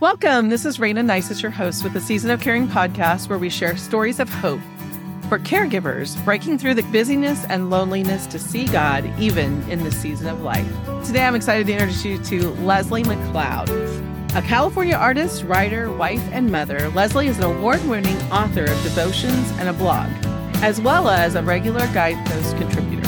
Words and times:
Welcome. 0.00 0.48
This 0.48 0.64
is 0.64 0.78
Rayna 0.78 1.04
Neises, 1.04 1.42
your 1.42 1.50
host 1.50 1.84
with 1.84 1.92
the 1.92 2.00
Season 2.00 2.30
of 2.30 2.40
Caring 2.40 2.66
podcast, 2.66 3.28
where 3.28 3.38
we 3.38 3.50
share 3.50 3.76
stories 3.76 4.18
of 4.18 4.30
hope 4.30 4.62
for 5.28 5.38
caregivers 5.38 6.24
breaking 6.24 6.56
through 6.56 6.72
the 6.72 6.84
busyness 6.84 7.44
and 7.50 7.68
loneliness 7.68 8.26
to 8.28 8.38
see 8.38 8.64
God 8.64 9.04
even 9.20 9.62
in 9.68 9.84
the 9.84 9.92
season 9.92 10.28
of 10.28 10.40
life. 10.40 10.66
Today, 11.04 11.22
I'm 11.22 11.34
excited 11.34 11.66
to 11.66 11.74
introduce 11.74 12.02
you 12.02 12.16
to 12.16 12.48
Leslie 12.62 13.02
McLeod. 13.02 13.68
A 14.34 14.40
California 14.40 14.96
artist, 14.96 15.44
writer, 15.44 15.92
wife, 15.92 16.26
and 16.32 16.50
mother, 16.50 16.88
Leslie 16.92 17.26
is 17.26 17.36
an 17.36 17.44
award 17.44 17.86
winning 17.86 18.16
author 18.32 18.64
of 18.64 18.82
devotions 18.82 19.50
and 19.58 19.68
a 19.68 19.74
blog, 19.74 20.08
as 20.62 20.80
well 20.80 21.10
as 21.10 21.34
a 21.34 21.42
regular 21.42 21.86
guidepost 21.88 22.56
contributor 22.56 23.06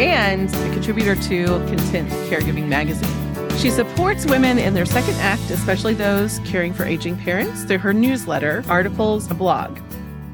and 0.00 0.48
a 0.48 0.72
contributor 0.72 1.16
to 1.16 1.44
Content 1.68 2.08
Caregiving 2.30 2.66
magazine. 2.66 3.13
She 3.58 3.70
supports 3.70 4.26
women 4.26 4.58
in 4.58 4.74
their 4.74 4.84
second 4.84 5.14
act, 5.14 5.50
especially 5.50 5.94
those 5.94 6.38
caring 6.40 6.74
for 6.74 6.84
aging 6.84 7.16
parents, 7.16 7.64
through 7.64 7.78
her 7.78 7.94
newsletter, 7.94 8.62
articles, 8.68 9.30
a 9.30 9.34
blog, 9.34 9.78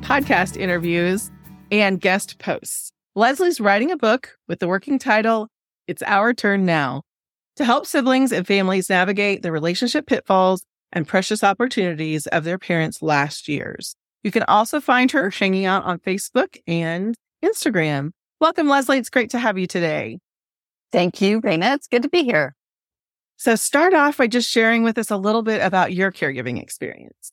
podcast 0.01 0.56
interviews, 0.56 1.30
and 1.70 2.01
guest 2.01 2.38
posts. 2.38 2.91
Leslie's 3.14 3.61
writing 3.61 3.92
a 3.92 3.97
book 3.97 4.37
with 4.48 4.59
the 4.59 4.66
working 4.66 4.98
title, 4.98 5.48
It's 5.87 6.02
Our 6.02 6.34
Turn 6.34 6.64
Now, 6.64 7.02
to 7.56 7.64
help 7.64 7.87
siblings 7.87 8.33
and 8.33 8.47
families 8.47 8.91
navigate 8.91 9.42
the 9.42 9.52
relationship 9.52 10.06
pitfalls 10.06 10.64
and 10.92 11.06
precious 11.06 11.45
opportunities 11.45 12.27
of 12.27 12.42
their 12.42 12.59
parents' 12.59 13.00
last 13.00 13.47
years. 13.47 13.95
You 14.25 14.33
can 14.33 14.42
also 14.45 14.80
find 14.80 15.11
her 15.12 15.30
hanging 15.30 15.66
out 15.66 15.84
on 15.84 15.98
Facebook 16.00 16.56
and 16.66 17.14
Instagram. 17.45 18.11
Welcome, 18.41 18.69
Leslie. 18.69 18.98
It's 18.98 19.11
great 19.11 19.30
to 19.30 19.39
have 19.39 19.56
you 19.56 19.66
today. 19.66 20.19
Thank 20.91 21.20
you, 21.20 21.41
Rayna. 21.41 21.77
It's 21.77 21.87
good 21.87 22.02
to 22.02 22.09
be 22.09 22.25
here. 22.25 22.56
So, 23.40 23.54
start 23.54 23.94
off 23.94 24.18
by 24.18 24.26
just 24.26 24.50
sharing 24.50 24.82
with 24.82 24.98
us 24.98 25.10
a 25.10 25.16
little 25.16 25.40
bit 25.40 25.62
about 25.62 25.94
your 25.94 26.12
caregiving 26.12 26.60
experience. 26.60 27.32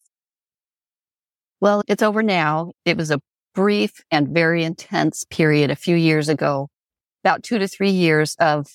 Well, 1.60 1.84
it's 1.90 2.02
over 2.02 2.24
now. 2.24 2.72
It 2.86 2.96
was 2.96 3.12
a 3.12 3.20
brief 3.54 3.92
and 4.10 4.30
very 4.30 4.64
intense 4.64 5.26
period 5.26 5.70
a 5.70 5.76
few 5.76 5.98
years 5.98 6.30
ago, 6.30 6.70
about 7.26 7.44
two 7.44 7.60
to 7.60 7.68
three 7.68 7.90
years 7.90 8.38
of 8.40 8.68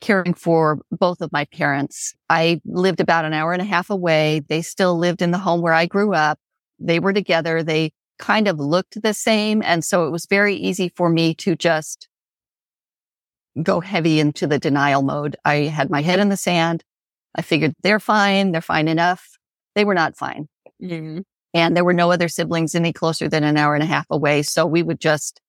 caring 0.00 0.32
for 0.32 0.78
both 0.92 1.20
of 1.20 1.32
my 1.32 1.44
parents. 1.46 2.14
I 2.28 2.60
lived 2.64 3.00
about 3.00 3.24
an 3.24 3.32
hour 3.32 3.52
and 3.52 3.60
a 3.60 3.64
half 3.64 3.90
away. 3.90 4.42
They 4.48 4.62
still 4.62 4.96
lived 4.96 5.22
in 5.22 5.32
the 5.32 5.38
home 5.38 5.62
where 5.62 5.74
I 5.74 5.86
grew 5.86 6.14
up. 6.14 6.38
They 6.78 7.00
were 7.00 7.12
together. 7.12 7.64
They 7.64 7.90
kind 8.20 8.46
of 8.46 8.60
looked 8.60 9.02
the 9.02 9.12
same. 9.12 9.60
And 9.64 9.84
so 9.84 10.06
it 10.06 10.10
was 10.10 10.24
very 10.24 10.54
easy 10.54 10.92
for 10.94 11.08
me 11.08 11.34
to 11.34 11.56
just 11.56 12.06
go 13.62 13.80
heavy 13.80 14.20
into 14.20 14.46
the 14.46 14.58
denial 14.58 15.02
mode. 15.02 15.36
I 15.44 15.56
had 15.56 15.90
my 15.90 16.02
head 16.02 16.18
in 16.18 16.28
the 16.28 16.36
sand. 16.36 16.84
I 17.34 17.42
figured 17.42 17.74
they're 17.82 18.00
fine. 18.00 18.52
They're 18.52 18.60
fine 18.60 18.88
enough. 18.88 19.26
They 19.74 19.84
were 19.84 19.94
not 19.94 20.16
fine. 20.16 20.48
Mm-hmm. 20.82 21.20
And 21.52 21.76
there 21.76 21.84
were 21.84 21.92
no 21.92 22.10
other 22.10 22.28
siblings 22.28 22.74
any 22.74 22.92
closer 22.92 23.28
than 23.28 23.44
an 23.44 23.56
hour 23.56 23.74
and 23.74 23.82
a 23.82 23.86
half 23.86 24.06
away. 24.10 24.42
So 24.42 24.66
we 24.66 24.82
would 24.82 25.00
just 25.00 25.40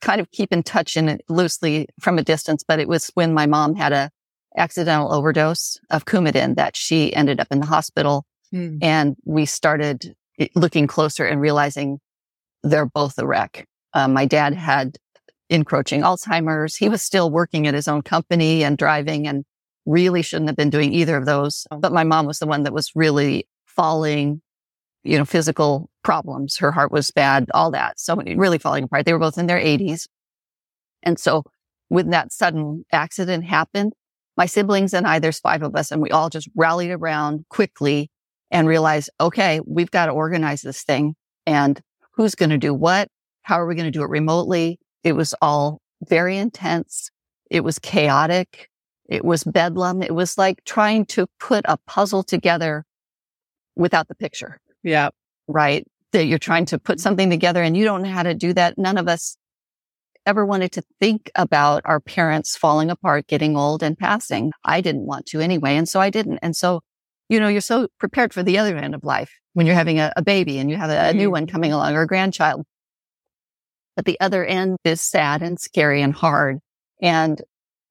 kind 0.00 0.20
of 0.20 0.30
keep 0.30 0.52
in 0.52 0.62
touch 0.62 0.96
and 0.96 1.20
loosely 1.28 1.88
from 2.00 2.18
a 2.18 2.22
distance. 2.22 2.62
But 2.66 2.78
it 2.78 2.88
was 2.88 3.10
when 3.14 3.32
my 3.32 3.46
mom 3.46 3.74
had 3.74 3.92
a 3.92 4.10
accidental 4.56 5.12
overdose 5.12 5.78
of 5.90 6.04
Coumadin 6.04 6.56
that 6.56 6.76
she 6.76 7.14
ended 7.14 7.40
up 7.40 7.48
in 7.50 7.60
the 7.60 7.66
hospital. 7.66 8.24
Mm. 8.54 8.78
And 8.82 9.16
we 9.24 9.46
started 9.46 10.14
looking 10.54 10.86
closer 10.86 11.24
and 11.26 11.40
realizing 11.40 11.98
they're 12.62 12.86
both 12.86 13.18
a 13.18 13.26
wreck. 13.26 13.66
Uh, 13.92 14.08
my 14.08 14.26
dad 14.26 14.54
had 14.54 14.98
encroaching 15.48 16.02
Alzheimer's. 16.02 16.76
He 16.76 16.88
was 16.88 17.02
still 17.02 17.30
working 17.30 17.66
at 17.66 17.74
his 17.74 17.88
own 17.88 18.02
company 18.02 18.64
and 18.64 18.76
driving 18.76 19.26
and 19.26 19.44
really 19.84 20.22
shouldn't 20.22 20.48
have 20.48 20.56
been 20.56 20.70
doing 20.70 20.92
either 20.92 21.16
of 21.16 21.26
those. 21.26 21.66
Oh. 21.70 21.78
But 21.78 21.92
my 21.92 22.04
mom 22.04 22.26
was 22.26 22.38
the 22.38 22.46
one 22.46 22.64
that 22.64 22.72
was 22.72 22.90
really 22.94 23.46
falling, 23.64 24.42
you 25.04 25.16
know, 25.16 25.24
physical 25.24 25.88
problems. 26.02 26.58
Her 26.58 26.72
heart 26.72 26.90
was 26.90 27.10
bad, 27.10 27.46
all 27.54 27.70
that. 27.70 28.00
So 28.00 28.16
really 28.16 28.58
falling 28.58 28.84
apart. 28.84 29.06
They 29.06 29.12
were 29.12 29.18
both 29.18 29.38
in 29.38 29.46
their 29.46 29.60
80s. 29.60 30.08
And 31.02 31.18
so 31.18 31.44
when 31.88 32.10
that 32.10 32.32
sudden 32.32 32.84
accident 32.92 33.44
happened, 33.44 33.92
my 34.36 34.46
siblings 34.46 34.92
and 34.92 35.06
I, 35.06 35.18
there's 35.18 35.38
five 35.38 35.62
of 35.62 35.74
us, 35.74 35.90
and 35.90 36.02
we 36.02 36.10
all 36.10 36.28
just 36.28 36.48
rallied 36.54 36.90
around 36.90 37.46
quickly 37.48 38.10
and 38.50 38.68
realized, 38.68 39.08
okay, 39.20 39.60
we've 39.66 39.90
got 39.90 40.06
to 40.06 40.12
organize 40.12 40.60
this 40.60 40.82
thing. 40.82 41.14
And 41.46 41.80
who's 42.14 42.34
going 42.34 42.50
to 42.50 42.58
do 42.58 42.74
what? 42.74 43.08
How 43.42 43.60
are 43.60 43.66
we 43.66 43.74
going 43.74 43.86
to 43.86 43.96
do 43.96 44.02
it 44.02 44.10
remotely? 44.10 44.78
It 45.06 45.14
was 45.14 45.36
all 45.40 45.80
very 46.04 46.36
intense. 46.36 47.12
It 47.48 47.62
was 47.62 47.78
chaotic. 47.78 48.68
It 49.08 49.24
was 49.24 49.44
bedlam. 49.44 50.02
It 50.02 50.12
was 50.12 50.36
like 50.36 50.64
trying 50.64 51.06
to 51.06 51.28
put 51.38 51.64
a 51.68 51.76
puzzle 51.86 52.24
together 52.24 52.84
without 53.76 54.08
the 54.08 54.16
picture. 54.16 54.58
Yeah. 54.82 55.10
Right. 55.46 55.86
That 56.10 56.26
you're 56.26 56.40
trying 56.40 56.64
to 56.66 56.78
put 56.80 56.98
something 56.98 57.30
together 57.30 57.62
and 57.62 57.76
you 57.76 57.84
don't 57.84 58.02
know 58.02 58.10
how 58.10 58.24
to 58.24 58.34
do 58.34 58.52
that. 58.54 58.78
None 58.78 58.98
of 58.98 59.06
us 59.06 59.36
ever 60.26 60.44
wanted 60.44 60.72
to 60.72 60.82
think 60.98 61.30
about 61.36 61.82
our 61.84 62.00
parents 62.00 62.56
falling 62.56 62.90
apart, 62.90 63.28
getting 63.28 63.56
old 63.56 63.84
and 63.84 63.96
passing. 63.96 64.50
I 64.64 64.80
didn't 64.80 65.06
want 65.06 65.26
to 65.26 65.38
anyway. 65.38 65.76
And 65.76 65.88
so 65.88 66.00
I 66.00 66.10
didn't. 66.10 66.40
And 66.42 66.56
so, 66.56 66.80
you 67.28 67.38
know, 67.38 67.46
you're 67.46 67.60
so 67.60 67.86
prepared 68.00 68.34
for 68.34 68.42
the 68.42 68.58
other 68.58 68.76
end 68.76 68.96
of 68.96 69.04
life 69.04 69.30
when 69.52 69.66
you're 69.66 69.76
having 69.76 70.00
a, 70.00 70.12
a 70.16 70.22
baby 70.22 70.58
and 70.58 70.68
you 70.68 70.76
have 70.76 70.90
a, 70.90 71.10
a 71.10 71.14
new 71.14 71.30
one 71.30 71.46
coming 71.46 71.72
along 71.72 71.94
or 71.94 72.02
a 72.02 72.08
grandchild. 72.08 72.66
But 73.96 74.04
the 74.04 74.20
other 74.20 74.44
end 74.44 74.76
is 74.84 75.00
sad 75.00 75.42
and 75.42 75.58
scary 75.58 76.02
and 76.02 76.14
hard. 76.14 76.58
And 77.02 77.40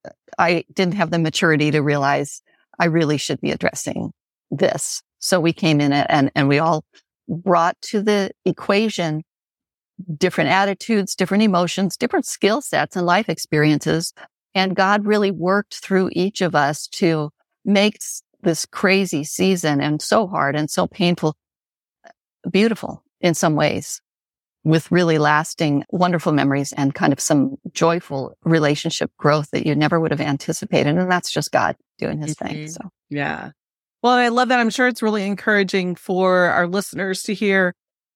uh, 0.06 0.10
I 0.38 0.64
didn't 0.72 0.94
have 0.94 1.10
the 1.10 1.18
maturity 1.18 1.72
to 1.72 1.82
realize 1.82 2.40
I 2.78 2.86
really 2.86 3.18
should 3.18 3.40
be 3.40 3.50
addressing 3.50 4.12
this. 4.50 5.02
So 5.18 5.40
we 5.40 5.52
came 5.52 5.80
in 5.80 5.92
and, 5.92 6.30
and 6.34 6.48
we 6.48 6.58
all 6.58 6.84
brought 7.28 7.76
to 7.82 8.02
the 8.02 8.30
equation 8.44 9.24
different 10.16 10.50
attitudes, 10.50 11.14
different 11.16 11.42
emotions, 11.42 11.96
different 11.96 12.26
skill 12.26 12.60
sets 12.60 12.96
and 12.96 13.06
life 13.06 13.28
experiences. 13.28 14.12
And 14.54 14.76
God 14.76 15.06
really 15.06 15.30
worked 15.30 15.76
through 15.76 16.10
each 16.12 16.42
of 16.42 16.54
us 16.54 16.86
to 16.88 17.30
make 17.64 17.98
this 18.42 18.66
crazy 18.66 19.24
season 19.24 19.80
and 19.80 20.00
so 20.00 20.26
hard 20.26 20.54
and 20.54 20.70
so 20.70 20.86
painful 20.86 21.34
uh, 22.06 22.10
beautiful 22.50 23.02
in 23.20 23.34
some 23.34 23.56
ways 23.56 24.00
with 24.66 24.90
really 24.90 25.16
lasting, 25.16 25.84
wonderful 25.90 26.32
memories 26.32 26.72
and 26.72 26.92
kind 26.92 27.12
of 27.12 27.20
some 27.20 27.54
joyful 27.72 28.36
relationship 28.42 29.12
growth 29.16 29.48
that 29.52 29.64
you 29.64 29.76
never 29.76 30.00
would 30.00 30.10
have 30.10 30.20
anticipated. 30.20 30.98
And 30.98 31.08
that's 31.08 31.30
just 31.30 31.52
God 31.52 31.76
doing 31.98 32.20
his 32.20 32.34
mm-hmm. 32.34 32.48
thing. 32.48 32.68
So, 32.68 32.80
yeah. 33.08 33.50
Well, 34.02 34.14
I 34.14 34.26
love 34.26 34.48
that. 34.48 34.58
I'm 34.58 34.70
sure 34.70 34.88
it's 34.88 35.04
really 35.04 35.24
encouraging 35.24 35.94
for 35.94 36.46
our 36.46 36.66
listeners 36.66 37.22
to 37.24 37.34
hear 37.34 37.74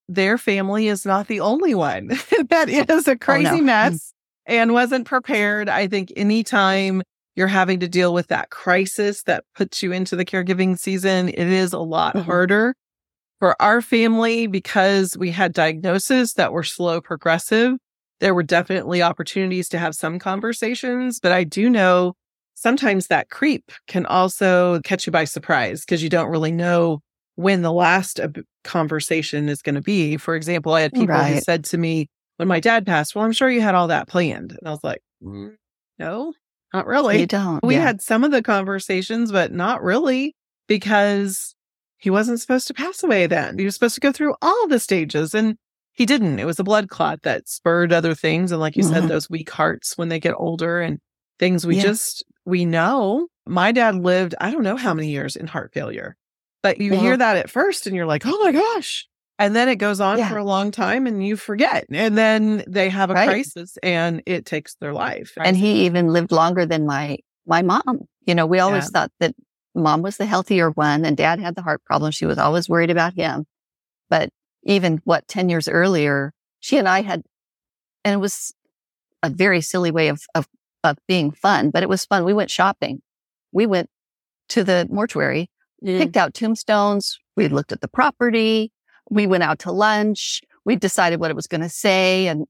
their 0.09 0.37
family 0.37 0.89
is 0.89 1.07
not 1.07 1.29
the 1.29 1.39
only 1.39 1.73
one 1.77 2.09
that 2.49 2.69
is 2.91 3.07
a 3.07 3.17
crazy 3.17 3.49
oh, 3.49 3.57
no. 3.59 3.63
mess 3.63 4.13
and 4.45 4.73
wasn't 4.73 5.07
prepared. 5.07 5.69
I 5.69 5.87
think 5.87 6.13
anytime 6.17 7.05
you're 7.37 7.47
having 7.47 7.79
to 7.79 7.89
deal 7.89 8.13
with 8.13 8.27
that 8.27 8.51
crisis 8.51 9.23
that 9.23 9.45
puts 9.55 9.85
you 9.85 9.93
into 9.93 10.17
the 10.17 10.25
caregiving 10.25 10.77
season, 10.77 11.29
it 11.29 11.39
is 11.39 11.73
a 11.73 11.79
lot 11.79 12.17
mm-hmm. 12.17 12.27
harder 12.27 12.75
for 13.41 13.61
our 13.61 13.81
family, 13.81 14.47
because 14.47 15.17
we 15.17 15.31
had 15.31 15.53
diagnoses 15.53 16.35
that 16.35 16.53
were 16.53 16.63
slow 16.63 17.01
progressive, 17.01 17.77
there 18.21 18.35
were 18.35 18.43
definitely 18.43 19.03
opportunities 19.03 19.69
to 19.71 19.79
have 19.79 19.95
some 19.95 20.19
conversations. 20.19 21.19
But 21.19 21.33
I 21.33 21.45
do 21.45 21.69
know 21.69 22.15
sometimes 22.55 23.07
that 23.07 23.31
creep 23.31 23.73
can 23.89 24.05
also 24.07 24.81
catch 24.83 25.07
you 25.07 25.11
by 25.11 25.25
surprise 25.25 25.81
because 25.81 26.03
you 26.03 26.11
don't 26.11 26.31
really 26.31 26.53
know 26.53 27.01
when 27.37 27.63
the 27.63 27.73
last 27.73 28.21
conversation 28.63 29.49
is 29.49 29.63
going 29.63 29.75
to 29.75 29.81
be. 29.81 30.19
For 30.19 30.37
example, 30.37 30.75
I 30.75 30.83
had 30.83 30.93
people 30.93 31.09
right. 31.09 31.35
who 31.35 31.41
said 31.41 31.65
to 31.65 31.79
me 31.79 32.09
when 32.37 32.47
my 32.47 32.61
dad 32.61 32.85
passed, 32.87 33.15
Well, 33.15 33.25
I'm 33.25 33.33
sure 33.33 33.51
you 33.51 33.63
had 33.63 33.75
all 33.75 33.89
that 33.89 34.07
planned. 34.07 34.53
And 34.53 34.69
I 34.69 34.71
was 34.71 34.85
like, 34.85 35.01
mm, 35.23 35.57
No, 35.99 36.35
not 36.75 36.87
really. 36.87 37.21
You 37.21 37.27
don't. 37.27 37.65
We 37.65 37.77
yeah. 37.77 37.83
had 37.83 38.03
some 38.03 38.23
of 38.23 38.33
the 38.33 38.43
conversations, 38.43 39.33
but 39.33 39.51
not 39.51 39.83
really 39.83 40.37
because 40.69 41.55
he 42.01 42.11
wasn't 42.11 42.41
supposed 42.41 42.67
to 42.67 42.75
pass 42.75 43.03
away 43.03 43.27
then. 43.27 43.59
He 43.59 43.65
was 43.65 43.75
supposed 43.75 43.95
to 43.95 44.01
go 44.01 44.11
through 44.11 44.35
all 44.43 44.67
the 44.67 44.81
stages 44.81 45.35
and 45.35 45.57
he 45.93 46.07
didn't. 46.07 46.39
It 46.39 46.47
was 46.47 46.59
a 46.59 46.65
blood 46.65 46.89
clot 46.89 47.23
that 47.23 47.47
spurred 47.47 47.93
other 47.93 48.15
things. 48.15 48.53
And 48.53 48.61
like 48.61 48.75
you 48.75 48.85
mm-hmm. 48.85 48.95
said, 48.95 49.09
those 49.09 49.29
weak 49.29 49.51
hearts 49.51 49.99
when 49.99 50.09
they 50.09 50.19
get 50.19 50.35
older 50.37 50.81
and 50.81 50.99
things 51.39 51.67
we 51.67 51.77
yeah. 51.77 51.83
just, 51.83 52.25
we 52.47 52.65
know. 52.65 53.29
My 53.47 53.71
dad 53.71 53.97
lived, 53.97 54.35
I 54.41 54.51
don't 54.51 54.63
know 54.63 54.77
how 54.77 54.95
many 54.95 55.11
years 55.11 55.37
in 55.37 55.47
heart 55.47 55.73
failure, 55.75 56.17
but 56.63 56.81
you 56.81 56.95
hear 56.95 57.17
that 57.17 57.37
at 57.37 57.51
first 57.51 57.87
and 57.87 57.95
you're 57.95 58.07
like, 58.07 58.23
oh 58.25 58.45
my 58.45 58.53
gosh. 58.53 59.07
And 59.39 59.55
then 59.57 59.69
it 59.69 59.77
goes 59.77 60.01
on 60.01 60.19
yeah. 60.19 60.29
for 60.29 60.37
a 60.37 60.45
long 60.45 60.71
time 60.71 61.07
and 61.07 61.27
you 61.27 61.37
forget. 61.37 61.87
And 61.91 62.17
then 62.17 62.63
they 62.67 62.89
have 62.89 63.11
a 63.11 63.15
right. 63.15 63.29
crisis 63.29 63.77
and 63.83 64.23
it 64.27 64.47
takes 64.47 64.75
their 64.77 64.93
life. 64.93 65.33
And 65.39 65.57
he 65.57 65.87
even 65.87 66.09
lived 66.09 66.31
longer 66.31 66.65
than 66.65 66.87
my, 66.87 67.19
my 67.47 67.63
mom. 67.63 68.01
You 68.27 68.35
know, 68.35 68.47
we 68.47 68.59
always 68.59 68.85
yeah. 68.85 68.91
thought 69.01 69.13
that 69.21 69.35
mom 69.75 70.03
was 70.03 70.17
the 70.17 70.27
healthier 70.27 70.71
one 70.71 71.05
and 71.05 71.17
dad 71.17 71.41
had 71.41 71.55
the 71.55 71.63
heart 71.63 71.85
problem. 71.85 72.11
She 72.11 72.27
was 72.27 72.39
always 72.39 72.69
worried 72.69 72.91
about 72.91 73.15
him. 73.15 73.47
But 74.09 74.31
even 74.65 75.01
what 75.05 75.29
10 75.29 75.49
years 75.49 75.69
earlier, 75.69 76.33
she 76.61 76.79
and 76.79 76.89
I 76.89 77.03
had, 77.03 77.23
and 78.05 78.15
it 78.15 78.19
was 78.19 78.53
a 79.23 79.31
very 79.31 79.61
silly 79.61 79.91
way 79.91 80.09
of, 80.09 80.23
of, 80.35 80.49
of 80.83 80.99
being 81.07 81.31
fun, 81.31 81.71
but 81.71 81.83
it 81.83 81.89
was 81.89 82.05
fun. 82.05 82.25
We 82.25 82.35
went 82.35 82.51
shopping. 82.51 83.03
We 83.53 83.67
went 83.67 83.89
to 84.51 84.65
the 84.65 84.87
mortuary 84.91 85.51
mm. 85.85 85.99
picked 85.99 86.17
out 86.17 86.35
tombstones. 86.35 87.19
We 87.37 87.49
looked 87.49 87.73
at 87.73 87.81
the 87.81 87.89
property. 87.89 88.73
We 89.11 89.27
went 89.27 89.43
out 89.43 89.61
to 89.61 89.73
lunch. 89.73 90.43
We 90.65 90.77
decided 90.77 91.21
what 91.21 91.31
it 91.31 91.37
was 91.37 91.47
going 91.47 91.63
to 91.63 91.69
say. 91.69 92.27
And 92.27 92.47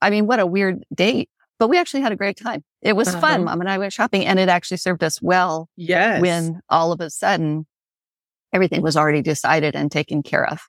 I 0.00 0.10
mean, 0.10 0.26
what 0.26 0.40
a 0.40 0.46
weird 0.46 0.84
date, 0.94 1.28
but 1.60 1.68
we 1.68 1.78
actually 1.78 2.00
had 2.00 2.10
a 2.10 2.16
great 2.16 2.38
time. 2.38 2.64
It 2.80 2.96
was 2.96 3.08
uh-huh. 3.08 3.20
fun. 3.20 3.44
Mom 3.44 3.60
and 3.60 3.68
I 3.68 3.76
went 3.76 3.92
shopping 3.92 4.24
and 4.24 4.40
it 4.40 4.48
actually 4.48 4.78
served 4.78 5.04
us 5.04 5.20
well. 5.20 5.68
Yes. 5.76 6.20
When 6.22 6.60
all 6.70 6.90
of 6.90 7.00
a 7.00 7.10
sudden 7.10 7.66
everything 8.52 8.80
was 8.80 8.96
already 8.96 9.20
decided 9.20 9.76
and 9.76 9.92
taken 9.92 10.22
care 10.22 10.50
of. 10.50 10.62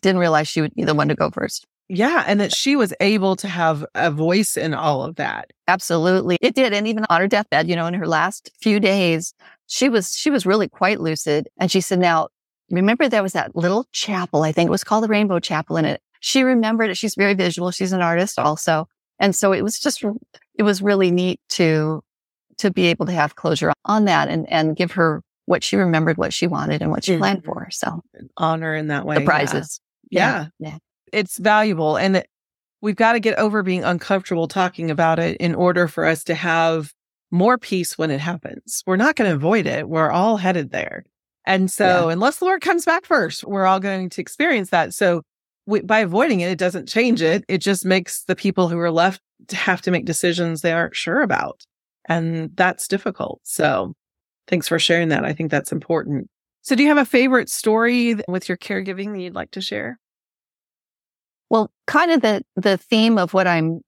Didn't 0.00 0.20
realize 0.20 0.48
she 0.48 0.62
would 0.62 0.74
be 0.74 0.84
the 0.84 0.94
one 0.94 1.08
to 1.08 1.14
go 1.14 1.30
first. 1.30 1.66
Yeah. 1.90 2.24
And 2.26 2.40
that 2.40 2.54
she 2.54 2.76
was 2.76 2.94
able 3.00 3.36
to 3.36 3.46
have 3.46 3.84
a 3.94 4.10
voice 4.10 4.56
in 4.56 4.72
all 4.72 5.02
of 5.02 5.16
that. 5.16 5.50
Absolutely. 5.68 6.38
It 6.40 6.54
did. 6.54 6.72
And 6.72 6.88
even 6.88 7.04
on 7.10 7.20
her 7.20 7.28
deathbed, 7.28 7.68
you 7.68 7.76
know, 7.76 7.86
in 7.86 7.94
her 7.94 8.08
last 8.08 8.50
few 8.58 8.80
days, 8.80 9.34
she 9.66 9.90
was, 9.90 10.16
she 10.16 10.30
was 10.30 10.46
really 10.46 10.68
quite 10.68 10.98
lucid. 10.98 11.48
And 11.58 11.70
she 11.70 11.82
said, 11.82 11.98
now 11.98 12.28
remember 12.70 13.06
there 13.06 13.22
was 13.22 13.34
that 13.34 13.54
little 13.54 13.86
chapel. 13.92 14.44
I 14.44 14.52
think 14.52 14.68
it 14.68 14.70
was 14.70 14.84
called 14.84 15.04
the 15.04 15.08
Rainbow 15.08 15.40
Chapel 15.40 15.76
in 15.76 15.84
it. 15.84 16.00
She 16.20 16.42
remembered 16.42 16.90
it. 16.90 16.96
She's 16.96 17.14
very 17.14 17.34
visual. 17.34 17.70
She's 17.70 17.92
an 17.92 18.00
artist 18.00 18.38
also. 18.38 18.88
And 19.18 19.34
so 19.34 19.52
it 19.52 19.62
was 19.62 19.78
just, 19.78 20.04
it 20.54 20.62
was 20.62 20.82
really 20.82 21.10
neat 21.10 21.40
to, 21.50 22.02
to 22.58 22.70
be 22.70 22.86
able 22.86 23.06
to 23.06 23.12
have 23.12 23.36
closure 23.36 23.72
on 23.84 24.04
that 24.06 24.28
and, 24.28 24.50
and 24.50 24.76
give 24.76 24.92
her 24.92 25.22
what 25.46 25.64
she 25.64 25.76
remembered, 25.76 26.16
what 26.18 26.32
she 26.32 26.46
wanted 26.46 26.82
and 26.82 26.90
what 26.90 27.04
she 27.04 27.12
mm-hmm. 27.12 27.20
planned 27.20 27.44
for. 27.44 27.68
So 27.70 28.02
honor 28.36 28.74
in 28.74 28.88
that 28.88 29.06
way. 29.06 29.18
The 29.18 29.24
prizes. 29.24 29.80
Yeah. 30.10 30.48
yeah. 30.58 30.70
yeah. 30.70 30.78
It's 31.12 31.38
valuable. 31.38 31.96
And 31.96 32.22
we've 32.80 32.96
got 32.96 33.12
to 33.12 33.20
get 33.20 33.38
over 33.38 33.62
being 33.62 33.84
uncomfortable 33.84 34.48
talking 34.48 34.90
about 34.90 35.18
it 35.18 35.36
in 35.38 35.54
order 35.54 35.88
for 35.88 36.04
us 36.04 36.24
to 36.24 36.34
have 36.34 36.92
more 37.30 37.58
peace 37.58 37.98
when 37.98 38.10
it 38.10 38.20
happens. 38.20 38.82
We're 38.86 38.96
not 38.96 39.16
going 39.16 39.30
to 39.30 39.36
avoid 39.36 39.66
it. 39.66 39.88
We're 39.88 40.10
all 40.10 40.36
headed 40.36 40.70
there. 40.70 41.04
And 41.46 41.70
so, 41.70 42.08
yeah. 42.08 42.12
unless 42.12 42.38
the 42.38 42.44
Lord 42.44 42.60
comes 42.60 42.84
back 42.84 43.06
first, 43.06 43.44
we're 43.44 43.64
all 43.64 43.80
going 43.80 44.10
to 44.10 44.20
experience 44.20 44.70
that. 44.70 44.92
So, 44.92 45.22
we, 45.68 45.82
by 45.82 45.98
avoiding 46.00 46.40
it, 46.40 46.50
it 46.50 46.58
doesn't 46.58 46.88
change 46.88 47.20
it. 47.20 47.44
It 47.46 47.58
just 47.58 47.84
makes 47.84 48.24
the 48.24 48.34
people 48.34 48.68
who 48.68 48.78
are 48.78 48.90
left 48.90 49.20
have 49.52 49.82
to 49.82 49.90
make 49.90 50.06
decisions 50.06 50.62
they 50.62 50.72
aren't 50.72 50.96
sure 50.96 51.20
about. 51.20 51.62
And 52.06 52.56
that's 52.56 52.88
difficult. 52.88 53.40
So, 53.44 53.92
thanks 54.46 54.66
for 54.66 54.78
sharing 54.78 55.10
that. 55.10 55.26
I 55.26 55.34
think 55.34 55.50
that's 55.50 55.70
important. 55.70 56.28
So, 56.62 56.74
do 56.74 56.82
you 56.82 56.88
have 56.88 56.96
a 56.96 57.04
favorite 57.04 57.50
story 57.50 58.16
with 58.26 58.48
your 58.48 58.56
caregiving 58.56 59.12
that 59.12 59.20
you'd 59.20 59.34
like 59.34 59.50
to 59.52 59.60
share? 59.60 59.98
Well, 61.50 61.70
kind 61.86 62.12
of 62.12 62.22
the 62.22 62.42
the 62.56 62.78
theme 62.78 63.18
of 63.18 63.34
what 63.34 63.46
I'm 63.46 63.80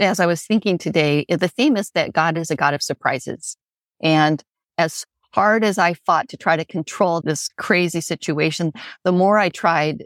as 0.00 0.20
I 0.20 0.26
was 0.26 0.42
thinking 0.42 0.76
today, 0.76 1.24
the 1.30 1.48
theme 1.48 1.78
is 1.78 1.90
that 1.92 2.12
God 2.12 2.36
is 2.36 2.50
a 2.50 2.56
God 2.56 2.74
of 2.74 2.82
surprises. 2.82 3.56
And 4.02 4.42
as 4.76 5.06
hard 5.32 5.64
as 5.64 5.78
I 5.78 5.94
fought 5.94 6.28
to 6.28 6.36
try 6.36 6.58
to 6.58 6.64
control 6.66 7.22
this 7.22 7.48
crazy 7.56 8.02
situation, 8.02 8.72
the 9.04 9.12
more 9.12 9.38
I 9.38 9.48
tried 9.48 10.04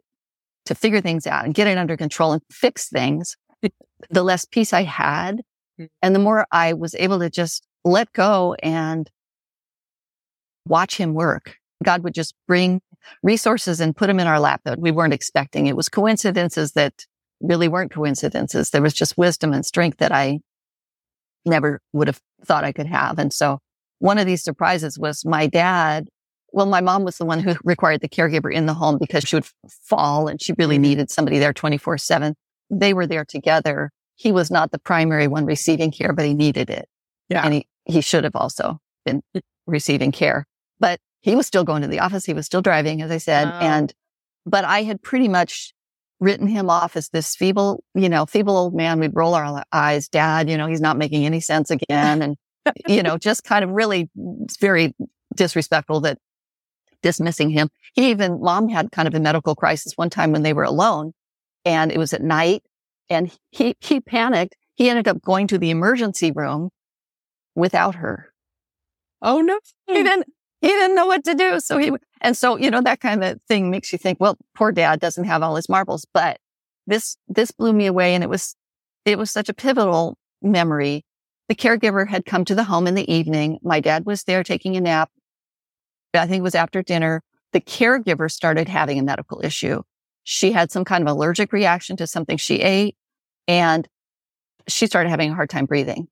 to 0.67 0.75
figure 0.75 1.01
things 1.01 1.27
out 1.27 1.45
and 1.45 1.55
get 1.55 1.67
it 1.67 1.79
under 1.79 1.97
control 1.97 2.33
and 2.33 2.43
fix 2.51 2.89
things, 2.89 3.37
the 4.11 4.23
less 4.23 4.45
peace 4.45 4.73
I 4.73 4.83
had. 4.83 5.43
Hmm. 5.79 5.87
And 6.03 6.15
the 6.15 6.21
more 6.21 6.47
I 6.53 6.75
was 6.75 6.95
able 6.97 7.19
to 7.21 7.31
just 7.31 7.67
let 7.85 8.13
go 8.13 8.55
and 8.63 9.11
watch 10.67 10.97
him 10.97 11.15
work. 11.15 11.57
God 11.85 12.03
would 12.03 12.15
just 12.15 12.35
bring 12.49 12.81
resources 13.23 13.81
and 13.81 13.97
put 13.97 14.09
them 14.09 14.19
in 14.19 14.27
our 14.27 14.41
lap 14.41 14.63
that 14.65 14.81
we 14.81 14.91
weren't 14.91 15.13
expecting. 15.13 15.67
It 15.67 15.77
was 15.77 15.89
coincidences 15.89 16.73
that 16.73 17.07
really 17.41 17.69
weren't 17.69 17.93
coincidences. 17.93 18.71
There 18.71 18.83
was 18.83 18.95
just 18.95 19.17
wisdom 19.17 19.53
and 19.53 19.65
strength 19.65 19.99
that 19.99 20.13
I 20.13 20.41
never 21.45 21.81
would 21.93 22.09
have 22.09 22.21
thought 22.45 22.65
I 22.65 22.73
could 22.73 22.87
have. 22.87 23.19
And 23.19 23.33
so 23.33 23.61
one 23.99 24.19
of 24.19 24.27
these 24.27 24.43
surprises 24.43 24.99
was 24.99 25.25
my 25.25 25.47
dad. 25.47 26.09
Well, 26.57 26.65
my 26.65 26.81
mom 26.81 27.05
was 27.05 27.19
the 27.19 27.27
one 27.27 27.41
who 27.41 27.55
required 27.65 28.01
the 28.01 28.09
caregiver 28.09 28.51
in 28.51 28.65
the 28.65 28.73
home 28.73 28.97
because 28.99 29.25
she 29.25 29.37
would 29.37 29.47
fall 29.69 30.27
and 30.27 30.41
she 30.41 30.55
really 30.57 30.77
mm-hmm. 30.77 30.85
needed 30.85 31.11
somebody 31.11 31.39
there 31.39 31.53
24 31.53 31.99
seven. 31.99 32.35
They 32.71 32.95
were 32.95 33.07
there 33.07 33.27
together. 33.27 33.91
He 34.15 34.33
was 34.33 34.51
not 34.51 34.71
the 34.71 34.79
primary 34.79 35.29
one 35.29 35.45
receiving 35.45 35.93
care, 35.93 36.15
but 36.15 36.25
he 36.25 36.33
needed 36.33 36.71
it. 36.71 36.89
Yeah. 37.29 37.45
And 37.45 37.53
he, 37.53 37.69
he 37.85 38.01
should 38.01 38.25
have 38.25 38.35
also 38.35 38.81
been 39.05 39.23
receiving 39.67 40.13
care, 40.13 40.47
but 40.81 40.99
he 41.21 41.37
was 41.37 41.47
still 41.47 41.63
going 41.63 41.83
to 41.83 41.89
the 41.89 42.01
office. 42.01 42.25
He 42.25 42.33
was 42.33 42.47
still 42.47 42.63
driving, 42.63 43.03
as 43.03 43.11
I 43.11 43.19
said. 43.19 43.49
Oh. 43.49 43.59
And, 43.61 43.93
but 44.47 44.65
I 44.65 44.83
had 44.83 45.03
pretty 45.03 45.29
much 45.29 45.75
written 46.21 46.47
him 46.47 46.71
off 46.71 46.97
as 46.97 47.11
this 47.11 47.37
feeble, 47.37 47.85
you 47.95 48.09
know, 48.09 48.25
feeble 48.25 48.57
old 48.57 48.75
man. 48.75 48.99
We'd 48.99 49.15
roll 49.15 49.35
our 49.35 49.63
eyes, 49.73 50.09
dad, 50.09 50.49
you 50.49 50.57
know, 50.57 50.69
he's 50.69 50.81
not 50.81 50.97
making 50.97 51.27
any 51.27 51.41
sense 51.41 51.71
again. 51.71 52.23
And 52.23 52.37
you 52.89 53.03
know, 53.03 53.19
just 53.19 53.45
kind 53.45 53.63
of 53.63 53.71
really 53.73 54.09
very 54.59 54.95
disrespectful 55.35 56.01
that 56.01 56.19
dismissing 57.07 57.51
him. 57.51 57.69
He 57.95 58.11
even, 58.11 58.41
mom 58.41 58.69
had 58.69 58.91
kind 58.91 59.07
of 59.07 59.15
a 59.15 59.21
medical 59.21 59.55
crisis 59.55 59.93
one 59.95 60.11
time 60.11 60.33
when 60.33 60.43
they 60.43 60.53
were 60.53 60.65
alone 60.65 61.13
and 61.65 61.93
it 61.93 61.99
was 61.99 62.13
at 62.13 62.21
night 62.21 62.65
and 63.09 63.31
he, 63.53 63.77
he 63.79 64.01
panicked. 64.01 64.57
He 64.75 64.91
ended 64.91 65.07
up 65.07 65.23
going 65.23 65.47
to 65.47 65.59
the 65.59 65.71
emergency 65.71 66.33
room 66.33 66.71
without 67.55 67.95
her. 67.95 68.33
Oh 69.23 69.41
no. 69.41 69.61
He 69.87 70.03
didn't, 70.03 70.27
he 70.61 70.67
didn't 70.67 70.97
know 70.97 71.07
what 71.07 71.23
to 71.27 71.37
do. 71.37 71.61
So 71.61 71.79
he, 71.79 71.93
and 72.21 72.37
so, 72.37 72.57
you 72.57 72.73
know, 72.73 72.81
that 72.81 72.99
kind 72.99 73.23
of 73.23 73.41
thing 73.47 73.71
makes 73.71 73.93
you 73.93 73.99
think, 73.99 74.19
well, 74.19 74.37
poor 74.57 74.73
dad 74.73 74.99
doesn't 74.99 75.25
have 75.25 75.45
all 75.45 75.55
his 75.55 75.69
marbles, 75.69 76.09
but 76.13 76.39
this, 76.89 77.17
this 77.29 77.53
blew 77.53 77.73
me 77.73 77.87
away. 77.87 78.17
And 78.17 78.25
it 78.25 78.29
was, 78.29 78.57
it 79.05 79.17
was 79.17 79.31
such 79.31 79.49
a 79.49 79.55
pivotal 79.55 80.19
memory 80.43 81.05
the 81.49 81.55
caregiver 81.55 82.09
had 82.09 82.25
come 82.25 82.45
to 82.47 82.57
the 82.57 82.65
home 82.65 82.89
in 82.89 82.97
the 82.97 83.13
evening. 83.13 83.59
My 83.63 83.79
dad 83.79 84.05
was 84.05 84.25
there 84.25 84.43
taking 84.43 84.77
a 84.77 84.81
nap. 84.81 85.11
I 86.17 86.27
think 86.27 86.41
it 86.41 86.43
was 86.43 86.55
after 86.55 86.83
dinner. 86.83 87.23
The 87.53 87.61
caregiver 87.61 88.31
started 88.31 88.69
having 88.69 88.99
a 88.99 89.03
medical 89.03 89.45
issue. 89.45 89.83
She 90.25 90.53
had 90.53 90.71
some 90.71 90.85
kind 90.85 91.03
of 91.03 91.09
allergic 91.09 91.53
reaction 91.53 91.97
to 91.99 92.07
something 92.07 92.37
she 92.37 92.57
ate 92.57 92.97
and 93.47 93.87
she 94.69 94.87
started 94.87 95.11
having 95.11 95.31
a 95.31 95.35
hard 95.35 95.51
time 95.51 95.67
breathing. 95.67 96.09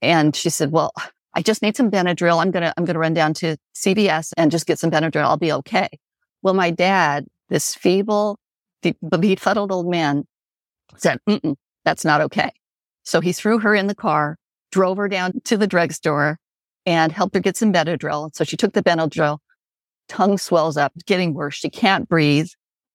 And 0.00 0.34
she 0.34 0.48
said, 0.48 0.72
well, 0.72 0.92
I 1.34 1.42
just 1.42 1.60
need 1.60 1.76
some 1.76 1.90
Benadryl. 1.90 2.42
I'm 2.42 2.50
going 2.50 2.62
to, 2.62 2.72
I'm 2.76 2.84
going 2.84 2.94
to 2.94 3.00
run 3.00 3.14
down 3.14 3.34
to 3.34 3.56
CVS 3.74 4.32
and 4.36 4.50
just 4.50 4.66
get 4.66 4.78
some 4.78 4.90
Benadryl. 4.90 5.22
I'll 5.24 5.36
be 5.36 5.52
okay. 5.52 5.88
Well, 6.42 6.54
my 6.54 6.70
dad, 6.70 7.26
this 7.48 7.74
feeble, 7.74 8.38
befuddled 8.82 9.72
old 9.72 9.90
man 9.90 10.24
said, 10.96 11.20
that's 11.84 12.04
not 12.04 12.22
okay. 12.22 12.50
So 13.02 13.20
he 13.20 13.32
threw 13.32 13.58
her 13.58 13.74
in 13.74 13.86
the 13.86 13.94
car 13.94 14.38
drove 14.70 14.98
her 14.98 15.08
down 15.08 15.40
to 15.44 15.56
the 15.56 15.66
drugstore 15.66 16.38
and 16.86 17.12
helped 17.12 17.34
her 17.34 17.40
get 17.40 17.56
some 17.56 17.72
Benadryl. 17.72 18.34
So 18.34 18.44
she 18.44 18.56
took 18.56 18.72
the 18.72 18.82
Benadryl, 18.82 19.38
tongue 20.08 20.38
swells 20.38 20.76
up, 20.76 20.92
getting 21.06 21.34
worse. 21.34 21.54
She 21.54 21.70
can't 21.70 22.08
breathe. 22.08 22.48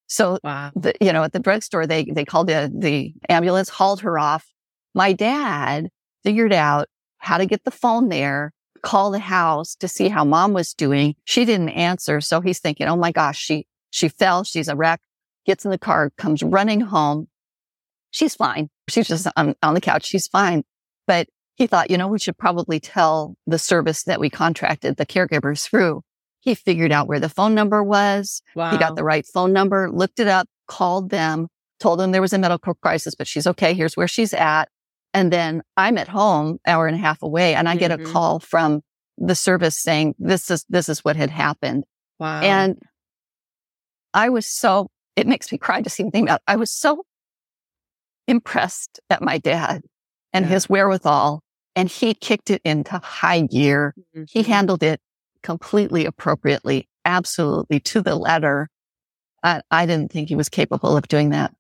So, 0.08 0.40
wow. 0.44 0.72
the, 0.76 0.94
you 1.02 1.14
know, 1.14 1.24
at 1.24 1.34
the 1.34 1.40
drugstore, 1.40 1.88
they, 1.88 2.06
they 2.06 2.26
called 2.26 2.48
the, 2.48 2.72
the 2.74 3.14
ambulance, 3.30 3.70
hauled 3.70 4.02
her 4.02 4.20
off. 4.20 4.46
My 4.94 5.14
dad 5.14 5.90
figured 6.24 6.54
out 6.54 6.88
how 7.18 7.38
to 7.38 7.46
get 7.46 7.64
the 7.64 7.72
phone 7.72 8.10
there, 8.10 8.54
call 8.82 9.12
the 9.12 9.20
house 9.20 9.76
to 9.76 9.88
see 9.88 10.10
how 10.10 10.26
mom 10.26 10.54
was 10.54 10.74
doing. 10.74 11.16
She 11.24 11.46
didn't 11.46 11.70
answer. 11.70 12.22
So 12.22 12.42
he's 12.42 12.60
thinking, 12.60 12.88
Oh 12.88 12.96
my 12.96 13.12
gosh, 13.12 13.40
she, 13.40 13.66
she 13.92 14.10
fell. 14.10 14.44
She's 14.44 14.68
a 14.68 14.76
wreck, 14.76 15.02
gets 15.46 15.66
in 15.66 15.72
the 15.72 15.78
car, 15.78 16.12
comes 16.18 16.44
running 16.44 16.82
home. 16.82 17.28
She's 18.12 18.36
fine. 18.36 18.70
She's 18.90 19.08
just 19.08 19.28
on, 19.36 19.56
on 19.64 19.74
the 19.74 19.82
couch. 19.82 20.06
She's 20.06 20.28
fine. 20.28 20.64
But 21.08 21.28
he 21.56 21.68
thought, 21.68 21.90
you 21.90 21.98
know, 21.98 22.08
we 22.08 22.20
should 22.20 22.38
probably 22.38 22.80
tell 22.80 23.36
the 23.48 23.60
service 23.60 24.04
that 24.04 24.20
we 24.20 24.30
contracted 24.30 24.98
the 24.98 25.06
caregivers 25.06 25.68
through. 25.68 26.02
He 26.44 26.56
figured 26.56 26.92
out 26.92 27.08
where 27.08 27.22
the 27.22 27.30
phone 27.30 27.56
number 27.56 27.82
was. 27.82 28.42
Wow. 28.54 28.72
He 28.72 28.78
got 28.78 28.98
the 28.98 29.04
right 29.04 29.26
phone 29.26 29.54
number, 29.54 29.90
looked 29.90 30.20
it 30.20 30.28
up, 30.28 30.46
called 30.68 31.10
them, 31.10 31.48
told 31.80 32.00
them 32.00 32.12
there 32.12 32.22
was 32.22 32.34
a 32.34 32.38
medical 32.38 32.74
crisis, 32.74 33.16
but 33.16 33.28
she's 33.28 33.48
okay. 33.48 33.74
Here's 33.74 33.96
where 33.96 34.10
she's 34.10 34.34
at. 34.34 34.68
And 35.14 35.32
then 35.32 35.62
I'm 35.78 35.98
at 35.98 36.10
home, 36.10 36.60
hour 36.68 36.86
and 36.86 36.96
a 36.96 37.00
half 37.00 37.22
away, 37.24 37.56
and 37.56 37.70
I 37.70 37.74
mm-hmm. 37.74 37.80
get 37.80 37.92
a 37.92 37.98
mm-hmm. 37.98 38.12
call 38.12 38.40
from 38.40 38.82
the 39.18 39.36
service 39.36 39.78
saying 39.78 40.16
this 40.20 40.52
is, 40.52 40.66
this 40.68 40.90
is 40.90 41.00
what 41.00 41.16
had 41.16 41.30
happened. 41.30 41.86
Wow. 42.20 42.42
And 42.42 42.78
I 44.14 44.28
was 44.28 44.46
so, 44.46 44.90
it 45.16 45.28
makes 45.28 45.50
me 45.50 45.58
cry 45.58 45.82
to 45.82 45.90
see 45.90 46.04
him 46.04 46.12
think 46.12 46.28
about 46.28 46.42
it. 46.42 46.52
I 46.52 46.58
was 46.58 46.72
so 46.72 47.06
impressed 48.28 49.00
at 49.10 49.22
my 49.22 49.38
dad 49.38 49.84
and 50.34 50.44
yeah. 50.44 50.52
his 50.52 50.68
wherewithal. 50.68 51.42
And 51.76 51.90
he 51.90 52.14
kicked 52.14 52.50
it 52.50 52.62
into 52.66 53.00
high 53.00 53.42
gear. 53.42 53.96
Mm-hmm. 53.98 54.24
He 54.28 54.44
handled 54.44 54.84
it 54.84 55.00
completely 55.44 56.06
appropriately, 56.06 56.90
absolutely 57.06 57.80
to 57.82 58.02
the 58.02 58.16
letter. 58.16 58.70
I, 59.44 59.62
I 59.70 59.86
didn't 59.86 60.12
think 60.12 60.30
he 60.30 60.36
was 60.36 60.50
capable 60.50 60.98
of 60.98 61.08
doing 61.08 61.30
that. 61.30 61.54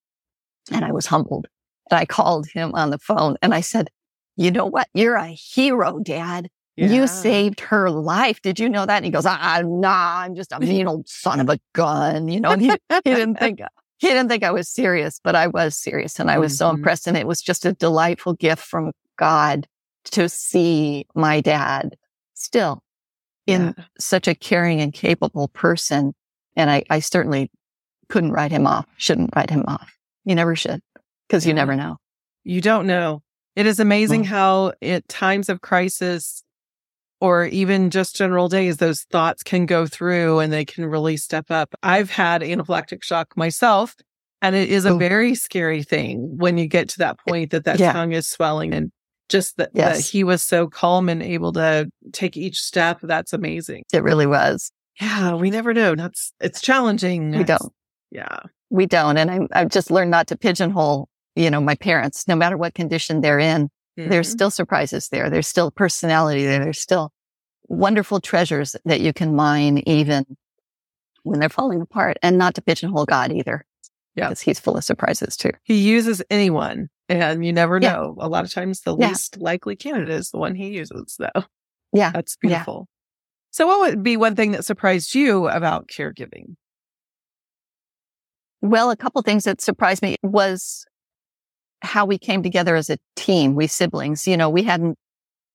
And 0.71 0.83
I 0.83 0.91
was 0.91 1.05
humbled. 1.05 1.47
And 1.91 1.99
I 1.99 2.05
called 2.05 2.47
him 2.47 2.73
on 2.73 2.89
the 2.89 2.97
phone 2.97 3.35
and 3.41 3.53
I 3.53 3.61
said, 3.61 3.89
you 4.35 4.49
know 4.51 4.65
what? 4.65 4.87
You're 4.93 5.15
a 5.15 5.27
hero, 5.27 5.99
dad. 5.99 6.49
Yeah. 6.75 6.87
You 6.87 7.07
saved 7.07 7.59
her 7.59 7.91
life. 7.91 8.41
Did 8.41 8.59
you 8.59 8.67
know 8.67 8.85
that? 8.85 8.97
And 8.97 9.05
he 9.05 9.11
goes, 9.11 9.27
ah, 9.27 9.61
nah, 9.63 10.21
I'm 10.21 10.33
just 10.33 10.51
a 10.51 10.59
mean 10.61 10.87
old 10.87 11.07
son 11.07 11.39
of 11.39 11.49
a 11.49 11.59
gun, 11.73 12.29
you 12.29 12.39
know, 12.39 12.51
and 12.51 12.61
he, 12.61 12.69
he 12.69 13.01
didn't 13.03 13.35
think, 13.35 13.61
he 13.99 14.07
didn't 14.07 14.29
think 14.29 14.43
I 14.43 14.51
was 14.51 14.67
serious, 14.67 15.19
but 15.23 15.35
I 15.35 15.47
was 15.47 15.77
serious 15.77 16.19
and 16.19 16.31
I 16.31 16.39
was 16.39 16.53
mm-hmm. 16.53 16.57
so 16.57 16.69
impressed. 16.71 17.05
And 17.05 17.15
it 17.15 17.27
was 17.27 17.41
just 17.41 17.65
a 17.65 17.73
delightful 17.73 18.33
gift 18.33 18.63
from 18.63 18.91
God 19.17 19.67
to 20.05 20.27
see 20.27 21.05
my 21.13 21.41
dad 21.41 21.95
still 22.33 22.81
in 23.47 23.73
yeah. 23.77 23.83
such 23.99 24.27
a 24.27 24.35
caring 24.35 24.81
and 24.81 24.93
capable 24.93 25.47
person. 25.49 26.13
And 26.55 26.69
I, 26.69 26.83
I 26.89 26.99
certainly 26.99 27.51
couldn't 28.09 28.31
write 28.31 28.51
him 28.51 28.67
off, 28.67 28.85
shouldn't 28.97 29.35
write 29.35 29.49
him 29.49 29.63
off. 29.67 29.91
You 30.25 30.35
never 30.35 30.55
should 30.55 30.81
because 31.27 31.45
yeah. 31.45 31.49
you 31.49 31.53
never 31.53 31.75
know. 31.75 31.97
You 32.43 32.61
don't 32.61 32.87
know. 32.87 33.21
It 33.55 33.65
is 33.65 33.79
amazing 33.79 34.23
mm. 34.23 34.27
how 34.27 34.73
at 34.81 35.07
times 35.07 35.49
of 35.49 35.61
crisis 35.61 36.43
or 37.21 37.45
even 37.45 37.89
just 37.89 38.15
general 38.15 38.49
days, 38.49 38.77
those 38.77 39.03
thoughts 39.03 39.43
can 39.43 39.65
go 39.65 39.87
through 39.87 40.39
and 40.39 40.51
they 40.51 40.65
can 40.65 40.85
really 40.85 41.15
step 41.17 41.49
up. 41.49 41.73
I've 41.81 42.09
had 42.09 42.41
anaphylactic 42.41 43.03
shock 43.03 43.37
myself 43.37 43.95
and 44.41 44.55
it 44.55 44.69
is 44.69 44.85
a 44.85 44.89
oh. 44.89 44.97
very 44.97 45.35
scary 45.35 45.83
thing 45.83 46.37
when 46.37 46.57
you 46.57 46.67
get 46.67 46.89
to 46.89 46.97
that 46.99 47.17
point 47.25 47.51
that 47.51 47.63
that 47.63 47.79
yeah. 47.79 47.93
tongue 47.93 48.11
is 48.11 48.27
swelling 48.27 48.73
and 48.73 48.91
just 49.33 49.57
that, 49.57 49.71
yes. 49.73 49.97
that 49.97 50.11
he 50.11 50.23
was 50.23 50.41
so 50.43 50.67
calm 50.67 51.09
and 51.09 51.21
able 51.21 51.51
to 51.53 51.89
take 52.13 52.37
each 52.37 52.61
step. 52.61 52.99
That's 53.01 53.33
amazing. 53.33 53.83
It 53.91 54.03
really 54.03 54.27
was. 54.27 54.71
Yeah, 55.01 55.33
we 55.33 55.49
never 55.49 55.73
know. 55.73 55.95
That's 55.95 56.31
it's 56.39 56.61
challenging. 56.61 57.31
We 57.31 57.43
don't. 57.43 57.73
Yeah, 58.11 58.41
we 58.69 58.85
don't. 58.85 59.17
And 59.17 59.31
I, 59.31 59.39
I've 59.51 59.69
just 59.69 59.89
learned 59.89 60.11
not 60.11 60.27
to 60.27 60.37
pigeonhole, 60.37 61.09
you 61.35 61.49
know, 61.49 61.59
my 61.59 61.75
parents. 61.75 62.27
No 62.27 62.35
matter 62.35 62.55
what 62.55 62.75
condition 62.75 63.21
they're 63.21 63.39
in, 63.39 63.69
mm-hmm. 63.99 64.09
there's 64.09 64.29
still 64.29 64.51
surprises 64.51 65.09
there. 65.09 65.31
There's 65.31 65.47
still 65.47 65.71
personality 65.71 66.45
there. 66.45 66.63
There's 66.63 66.79
still 66.79 67.11
wonderful 67.67 68.21
treasures 68.21 68.75
that 68.85 69.01
you 69.01 69.13
can 69.13 69.35
mine, 69.35 69.79
even 69.87 70.37
when 71.23 71.39
they're 71.39 71.49
falling 71.49 71.81
apart. 71.81 72.17
And 72.21 72.37
not 72.37 72.53
to 72.55 72.61
pigeonhole 72.61 73.05
God 73.05 73.31
either. 73.31 73.65
Yeah. 74.15 74.29
Because 74.29 74.41
he's 74.41 74.59
full 74.59 74.77
of 74.77 74.83
surprises 74.83 75.35
too. 75.35 75.49
He 75.63 75.79
uses 75.79 76.21
anyone 76.29 76.89
and 77.09 77.45
you 77.45 77.53
never 77.53 77.79
yeah. 77.81 77.93
know. 77.93 78.15
A 78.19 78.29
lot 78.29 78.45
of 78.45 78.51
times 78.51 78.81
the 78.81 78.95
yeah. 78.97 79.09
least 79.09 79.37
likely 79.37 79.75
candidate 79.75 80.09
is 80.09 80.31
the 80.31 80.37
one 80.37 80.55
he 80.55 80.69
uses 80.69 81.17
though. 81.19 81.43
Yeah. 81.91 82.11
That's 82.11 82.35
beautiful. 82.37 82.87
Yeah. 82.89 82.93
So 83.51 83.67
what 83.67 83.79
would 83.81 84.03
be 84.03 84.17
one 84.17 84.35
thing 84.35 84.51
that 84.51 84.65
surprised 84.65 85.13
you 85.13 85.47
about 85.47 85.87
caregiving? 85.87 86.55
Well, 88.61 88.89
a 88.89 88.97
couple 88.97 89.21
things 89.21 89.43
that 89.43 89.61
surprised 89.61 90.01
me 90.01 90.15
was 90.23 90.85
how 91.81 92.05
we 92.05 92.17
came 92.17 92.41
together 92.41 92.75
as 92.75 92.89
a 92.89 92.97
team, 93.15 93.55
we 93.55 93.67
siblings. 93.67 94.25
You 94.25 94.37
know, 94.37 94.49
we 94.49 94.63
hadn't, 94.63 94.97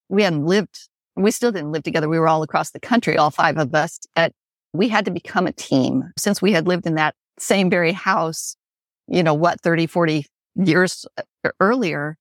we 0.08 0.22
hadn't 0.22 0.44
lived, 0.44 0.88
we 1.16 1.30
still 1.30 1.50
didn't 1.50 1.72
live 1.72 1.82
together. 1.82 2.08
We 2.08 2.18
were 2.18 2.28
all 2.28 2.42
across 2.42 2.70
the 2.70 2.80
country, 2.80 3.16
all 3.16 3.30
five 3.30 3.56
of 3.56 3.74
us. 3.74 3.98
At, 4.14 4.32
we 4.72 4.88
had 4.88 5.06
to 5.06 5.10
become 5.10 5.46
a 5.46 5.52
team 5.52 6.04
since 6.16 6.42
we 6.42 6.52
had 6.52 6.68
lived 6.68 6.86
in 6.86 6.94
that 6.96 7.14
same 7.38 7.70
very 7.70 7.92
house, 7.92 8.56
you 9.08 9.22
know, 9.22 9.34
what, 9.34 9.60
30, 9.62 9.86
40 9.86 10.26
years 10.58 11.06
uh, 11.16 11.50
earlier. 11.60 12.16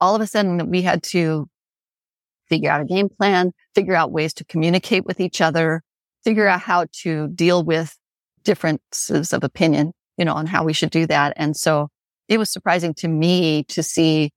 All 0.00 0.14
of 0.14 0.20
a 0.20 0.26
sudden 0.26 0.70
we 0.70 0.82
had 0.82 1.02
to 1.04 1.48
figure 2.48 2.70
out 2.70 2.80
a 2.80 2.84
game 2.84 3.08
plan, 3.08 3.52
figure 3.74 3.94
out 3.94 4.12
ways 4.12 4.34
to 4.34 4.44
communicate 4.44 5.04
with 5.04 5.20
each 5.20 5.40
other, 5.40 5.82
figure 6.24 6.46
out 6.46 6.60
how 6.60 6.86
to 7.02 7.28
deal 7.28 7.62
with 7.62 7.96
differences 8.42 9.32
of 9.32 9.44
opinion, 9.44 9.92
you 10.16 10.24
know, 10.24 10.34
on 10.34 10.46
how 10.46 10.64
we 10.64 10.72
should 10.72 10.90
do 10.90 11.06
that. 11.06 11.32
And 11.36 11.56
so 11.56 11.88
it 12.28 12.38
was 12.38 12.50
surprising 12.50 12.94
to 12.94 13.08
me 13.08 13.64
to 13.64 13.82
see 13.82 14.32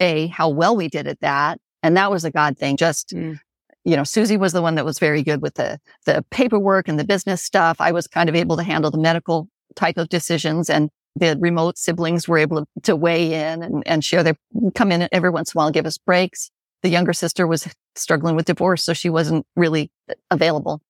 a 0.00 0.26
how 0.28 0.48
well 0.48 0.76
we 0.76 0.88
did 0.88 1.06
at 1.06 1.20
that. 1.20 1.58
And 1.82 1.96
that 1.96 2.10
was 2.10 2.24
a 2.24 2.30
God 2.30 2.58
thing. 2.58 2.76
Just, 2.76 3.10
mm 3.14 3.38
you 3.84 3.96
know, 3.96 4.04
Susie 4.04 4.38
was 4.38 4.52
the 4.52 4.62
one 4.62 4.76
that 4.76 4.84
was 4.84 4.98
very 4.98 5.22
good 5.22 5.42
with 5.42 5.54
the, 5.54 5.78
the 6.06 6.24
paperwork 6.30 6.88
and 6.88 6.98
the 6.98 7.04
business 7.04 7.42
stuff. 7.42 7.76
I 7.80 7.92
was 7.92 8.06
kind 8.06 8.28
of 8.28 8.34
able 8.34 8.56
to 8.56 8.62
handle 8.62 8.90
the 8.90 8.98
medical 8.98 9.48
type 9.76 9.98
of 9.98 10.08
decisions 10.08 10.70
and 10.70 10.88
the 11.16 11.36
remote 11.38 11.78
siblings 11.78 12.26
were 12.26 12.38
able 12.38 12.66
to 12.82 12.96
weigh 12.96 13.32
in 13.34 13.62
and, 13.62 13.82
and 13.86 14.04
share 14.04 14.22
their, 14.22 14.36
come 14.74 14.90
in 14.90 15.08
every 15.12 15.30
once 15.30 15.52
in 15.52 15.56
a 15.56 15.60
while 15.60 15.66
and 15.68 15.74
give 15.74 15.86
us 15.86 15.98
breaks. 15.98 16.50
The 16.82 16.88
younger 16.88 17.12
sister 17.12 17.46
was 17.46 17.68
struggling 17.94 18.36
with 18.36 18.46
divorce, 18.46 18.82
so 18.82 18.92
she 18.92 19.08
wasn't 19.08 19.46
really 19.56 19.90
available 20.30 20.82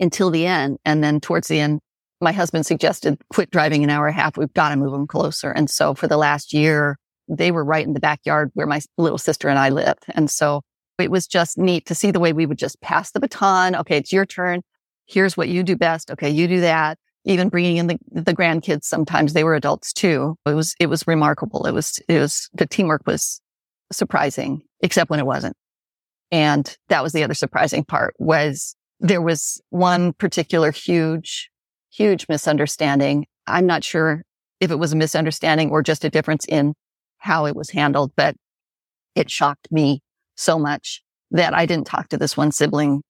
until 0.00 0.30
the 0.30 0.46
end. 0.46 0.78
And 0.84 1.02
then 1.02 1.20
towards 1.20 1.48
the 1.48 1.60
end, 1.60 1.80
my 2.20 2.32
husband 2.32 2.66
suggested 2.66 3.20
quit 3.30 3.50
driving 3.50 3.84
an 3.84 3.90
hour 3.90 4.06
and 4.06 4.16
a 4.16 4.20
half. 4.20 4.36
We've 4.36 4.52
got 4.54 4.70
to 4.70 4.76
move 4.76 4.92
them 4.92 5.06
closer. 5.06 5.50
And 5.50 5.68
so 5.68 5.94
for 5.94 6.06
the 6.08 6.16
last 6.16 6.52
year, 6.52 6.96
they 7.28 7.50
were 7.50 7.64
right 7.64 7.86
in 7.86 7.92
the 7.92 8.00
backyard 8.00 8.50
where 8.54 8.66
my 8.66 8.80
little 8.96 9.18
sister 9.18 9.48
and 9.48 9.58
I 9.58 9.68
lived. 9.68 10.04
And 10.14 10.30
so 10.30 10.62
it 10.98 11.10
was 11.10 11.26
just 11.26 11.58
neat 11.58 11.86
to 11.86 11.94
see 11.94 12.10
the 12.10 12.20
way 12.20 12.32
we 12.32 12.46
would 12.46 12.58
just 12.58 12.80
pass 12.80 13.10
the 13.10 13.20
baton. 13.20 13.76
Okay, 13.76 13.98
it's 13.98 14.12
your 14.12 14.26
turn. 14.26 14.62
Here's 15.06 15.36
what 15.36 15.48
you 15.48 15.62
do 15.62 15.76
best. 15.76 16.10
Okay, 16.10 16.30
you 16.30 16.48
do 16.48 16.60
that. 16.60 16.98
Even 17.24 17.48
bringing 17.48 17.76
in 17.76 17.88
the, 17.88 17.98
the 18.10 18.34
grandkids, 18.34 18.84
sometimes 18.84 19.32
they 19.32 19.44
were 19.44 19.54
adults 19.54 19.92
too. 19.92 20.36
It 20.46 20.54
was, 20.54 20.74
it 20.80 20.86
was 20.86 21.06
remarkable. 21.06 21.66
It 21.66 21.72
was, 21.72 21.98
it 22.08 22.18
was, 22.18 22.48
the 22.54 22.66
teamwork 22.66 23.02
was 23.06 23.40
surprising, 23.92 24.62
except 24.80 25.10
when 25.10 25.20
it 25.20 25.26
wasn't. 25.26 25.56
And 26.30 26.74
that 26.88 27.02
was 27.02 27.12
the 27.12 27.24
other 27.24 27.34
surprising 27.34 27.84
part 27.84 28.14
was 28.18 28.76
there 29.00 29.22
was 29.22 29.60
one 29.70 30.12
particular 30.12 30.70
huge, 30.70 31.50
huge 31.90 32.26
misunderstanding. 32.28 33.26
I'm 33.46 33.66
not 33.66 33.84
sure 33.84 34.22
if 34.60 34.70
it 34.70 34.78
was 34.78 34.92
a 34.92 34.96
misunderstanding 34.96 35.70
or 35.70 35.82
just 35.82 36.04
a 36.04 36.10
difference 36.10 36.44
in 36.46 36.74
how 37.18 37.46
it 37.46 37.56
was 37.56 37.70
handled, 37.70 38.12
but 38.16 38.36
it 39.14 39.30
shocked 39.30 39.68
me 39.70 40.00
so 40.36 40.58
much 40.58 41.02
that 41.30 41.54
I 41.54 41.66
didn't 41.66 41.86
talk 41.86 42.08
to 42.08 42.16
this 42.16 42.36
one 42.36 42.52
sibling 42.52 43.02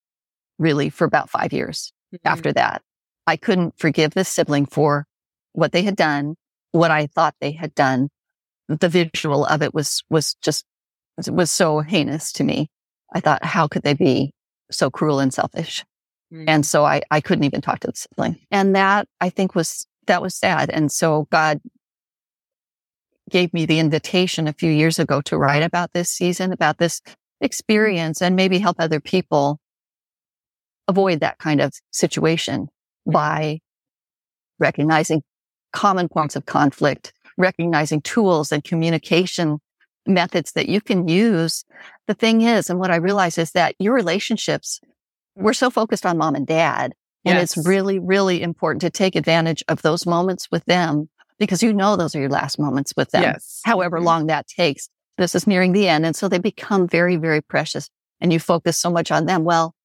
really 0.57 0.89
for 0.89 1.05
about 1.05 1.29
five 1.29 1.53
years 1.53 1.91
mm-hmm. 2.13 2.27
after 2.27 2.51
that. 2.53 2.81
I 3.29 3.37
couldn't 3.37 3.77
forgive 3.77 4.15
this 4.15 4.27
sibling 4.27 4.65
for 4.65 5.05
what 5.53 5.71
they 5.71 5.83
had 5.83 5.95
done, 5.95 6.35
what 6.71 6.89
I 6.89 7.05
thought 7.05 7.35
they 7.39 7.51
had 7.51 7.75
done. 7.75 8.09
The 8.67 8.89
visual 8.89 9.45
of 9.45 9.61
it 9.61 9.71
was, 9.71 10.03
was 10.09 10.35
just, 10.41 10.65
was 11.27 11.51
so 11.51 11.81
heinous 11.81 12.31
to 12.33 12.43
me. 12.43 12.71
I 13.13 13.19
thought, 13.19 13.45
how 13.45 13.67
could 13.67 13.83
they 13.83 13.93
be 13.93 14.33
so 14.71 14.89
cruel 14.89 15.19
and 15.19 15.31
selfish? 15.31 15.85
Mm-hmm. 16.33 16.49
And 16.49 16.65
so 16.65 16.85
I, 16.85 17.03
I 17.11 17.21
couldn't 17.21 17.43
even 17.43 17.61
talk 17.61 17.81
to 17.81 17.87
the 17.87 17.93
sibling. 17.95 18.39
And 18.49 18.75
that 18.75 19.07
I 19.21 19.29
think 19.29 19.53
was, 19.53 19.85
that 20.07 20.23
was 20.23 20.35
sad. 20.35 20.71
And 20.71 20.91
so 20.91 21.27
God 21.31 21.61
gave 23.29 23.53
me 23.53 23.67
the 23.67 23.77
invitation 23.77 24.47
a 24.47 24.53
few 24.53 24.71
years 24.71 24.97
ago 24.97 25.21
to 25.21 25.37
write 25.37 25.61
about 25.61 25.93
this 25.93 26.09
season, 26.09 26.51
about 26.51 26.79
this 26.79 26.99
experience 27.41 28.23
and 28.23 28.35
maybe 28.35 28.57
help 28.57 28.77
other 28.79 28.99
people 28.99 29.59
avoid 30.87 31.19
that 31.19 31.37
kind 31.37 31.61
of 31.61 31.73
situation 31.91 32.69
by 33.11 33.59
recognizing 34.59 35.23
common 35.71 36.09
points 36.09 36.35
of 36.35 36.45
conflict, 36.45 37.13
recognizing 37.37 38.01
tools 38.01 38.51
and 38.51 38.63
communication 38.63 39.59
methods 40.05 40.53
that 40.53 40.69
you 40.69 40.81
can 40.81 41.07
use. 41.07 41.63
The 42.07 42.13
thing 42.13 42.41
is, 42.41 42.69
and 42.69 42.79
what 42.79 42.91
I 42.91 42.97
realize 42.97 43.37
is 43.37 43.51
that 43.51 43.75
your 43.79 43.93
relationships, 43.93 44.81
we're 45.35 45.53
so 45.53 45.69
focused 45.69 46.05
on 46.05 46.17
mom 46.17 46.35
and 46.35 46.47
dad. 46.47 46.93
And 47.25 47.37
yes. 47.37 47.57
it's 47.57 47.67
really, 47.67 47.99
really 47.99 48.41
important 48.41 48.81
to 48.81 48.89
take 48.89 49.15
advantage 49.15 49.63
of 49.67 49.81
those 49.81 50.05
moments 50.05 50.47
with 50.51 50.63
them 50.65 51.09
because 51.37 51.61
you 51.61 51.73
know 51.73 51.95
those 51.95 52.15
are 52.15 52.19
your 52.19 52.29
last 52.29 52.57
moments 52.57 52.93
with 52.95 53.11
them. 53.11 53.23
Yes. 53.23 53.61
However 53.65 53.97
mm-hmm. 53.97 54.05
long 54.05 54.27
that 54.27 54.47
takes. 54.47 54.89
This 55.17 55.35
is 55.35 55.45
nearing 55.45 55.73
the 55.73 55.87
end. 55.87 56.05
And 56.05 56.15
so 56.15 56.29
they 56.29 56.39
become 56.39 56.87
very, 56.87 57.17
very 57.17 57.41
precious 57.41 57.89
and 58.21 58.31
you 58.31 58.39
focus 58.39 58.77
so 58.77 58.89
much 58.89 59.11
on 59.11 59.25
them. 59.25 59.43
Well, 59.43 59.75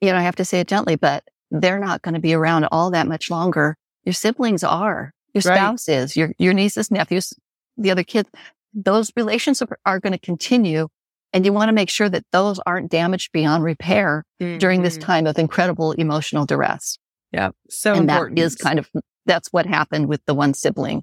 you 0.00 0.12
know, 0.12 0.18
I 0.18 0.22
have 0.22 0.36
to 0.36 0.44
say 0.44 0.60
it 0.60 0.68
gently, 0.68 0.96
but 0.96 1.24
they're 1.50 1.78
not 1.78 2.02
going 2.02 2.14
to 2.14 2.20
be 2.20 2.34
around 2.34 2.64
all 2.64 2.90
that 2.90 3.06
much 3.06 3.30
longer. 3.30 3.76
Your 4.04 4.12
siblings 4.12 4.64
are, 4.64 5.12
your 5.34 5.42
spouse 5.42 5.88
right. 5.88 5.98
is, 5.98 6.16
your, 6.16 6.32
your 6.38 6.52
nieces, 6.52 6.90
nephews, 6.90 7.32
the 7.76 7.90
other 7.90 8.04
kids. 8.04 8.28
Those 8.72 9.10
relations 9.16 9.62
are 9.84 10.00
going 10.00 10.12
to 10.12 10.18
continue. 10.18 10.88
And 11.32 11.44
you 11.44 11.52
want 11.52 11.68
to 11.68 11.74
make 11.74 11.90
sure 11.90 12.08
that 12.08 12.24
those 12.32 12.60
aren't 12.66 12.90
damaged 12.90 13.32
beyond 13.32 13.64
repair 13.64 14.24
mm-hmm. 14.40 14.58
during 14.58 14.82
this 14.82 14.94
mm-hmm. 14.94 15.06
time 15.06 15.26
of 15.26 15.38
incredible 15.38 15.92
emotional 15.92 16.46
duress. 16.46 16.98
Yeah. 17.32 17.50
So 17.68 17.92
and 17.92 18.02
important. 18.02 18.36
that 18.36 18.42
is 18.42 18.54
kind 18.54 18.78
of 18.78 18.88
that's 19.26 19.48
what 19.52 19.66
happened 19.66 20.08
with 20.08 20.24
the 20.26 20.34
one 20.34 20.54
sibling. 20.54 21.02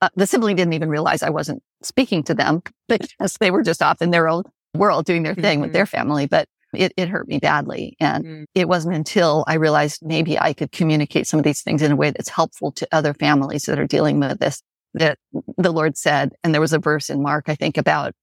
Uh, 0.00 0.08
the 0.16 0.26
sibling 0.26 0.56
didn't 0.56 0.72
even 0.72 0.88
realize 0.88 1.22
I 1.22 1.30
wasn't 1.30 1.62
speaking 1.82 2.24
to 2.24 2.34
them 2.34 2.62
because 2.88 3.36
they 3.38 3.50
were 3.50 3.62
just 3.62 3.82
off 3.82 4.02
in 4.02 4.10
their 4.10 4.28
own 4.28 4.44
world 4.74 5.04
doing 5.04 5.22
their 5.22 5.34
thing 5.34 5.56
mm-hmm. 5.56 5.62
with 5.62 5.72
their 5.72 5.86
family. 5.86 6.26
But 6.26 6.48
it, 6.74 6.92
it 6.96 7.08
hurt 7.08 7.28
me 7.28 7.38
badly. 7.38 7.96
And 8.00 8.24
mm-hmm. 8.24 8.44
it 8.54 8.68
wasn't 8.68 8.94
until 8.94 9.44
I 9.46 9.54
realized 9.54 10.00
maybe 10.02 10.38
I 10.38 10.52
could 10.52 10.72
communicate 10.72 11.26
some 11.26 11.38
of 11.38 11.44
these 11.44 11.62
things 11.62 11.82
in 11.82 11.92
a 11.92 11.96
way 11.96 12.10
that's 12.10 12.28
helpful 12.28 12.72
to 12.72 12.88
other 12.92 13.14
families 13.14 13.64
that 13.64 13.78
are 13.78 13.86
dealing 13.86 14.20
with 14.20 14.38
this 14.38 14.62
that 14.94 15.18
the 15.56 15.72
Lord 15.72 15.96
said. 15.96 16.32
And 16.44 16.52
there 16.52 16.60
was 16.60 16.72
a 16.72 16.78
verse 16.78 17.10
in 17.10 17.22
Mark, 17.22 17.48
I 17.48 17.54
think, 17.54 17.78
about 17.78 18.14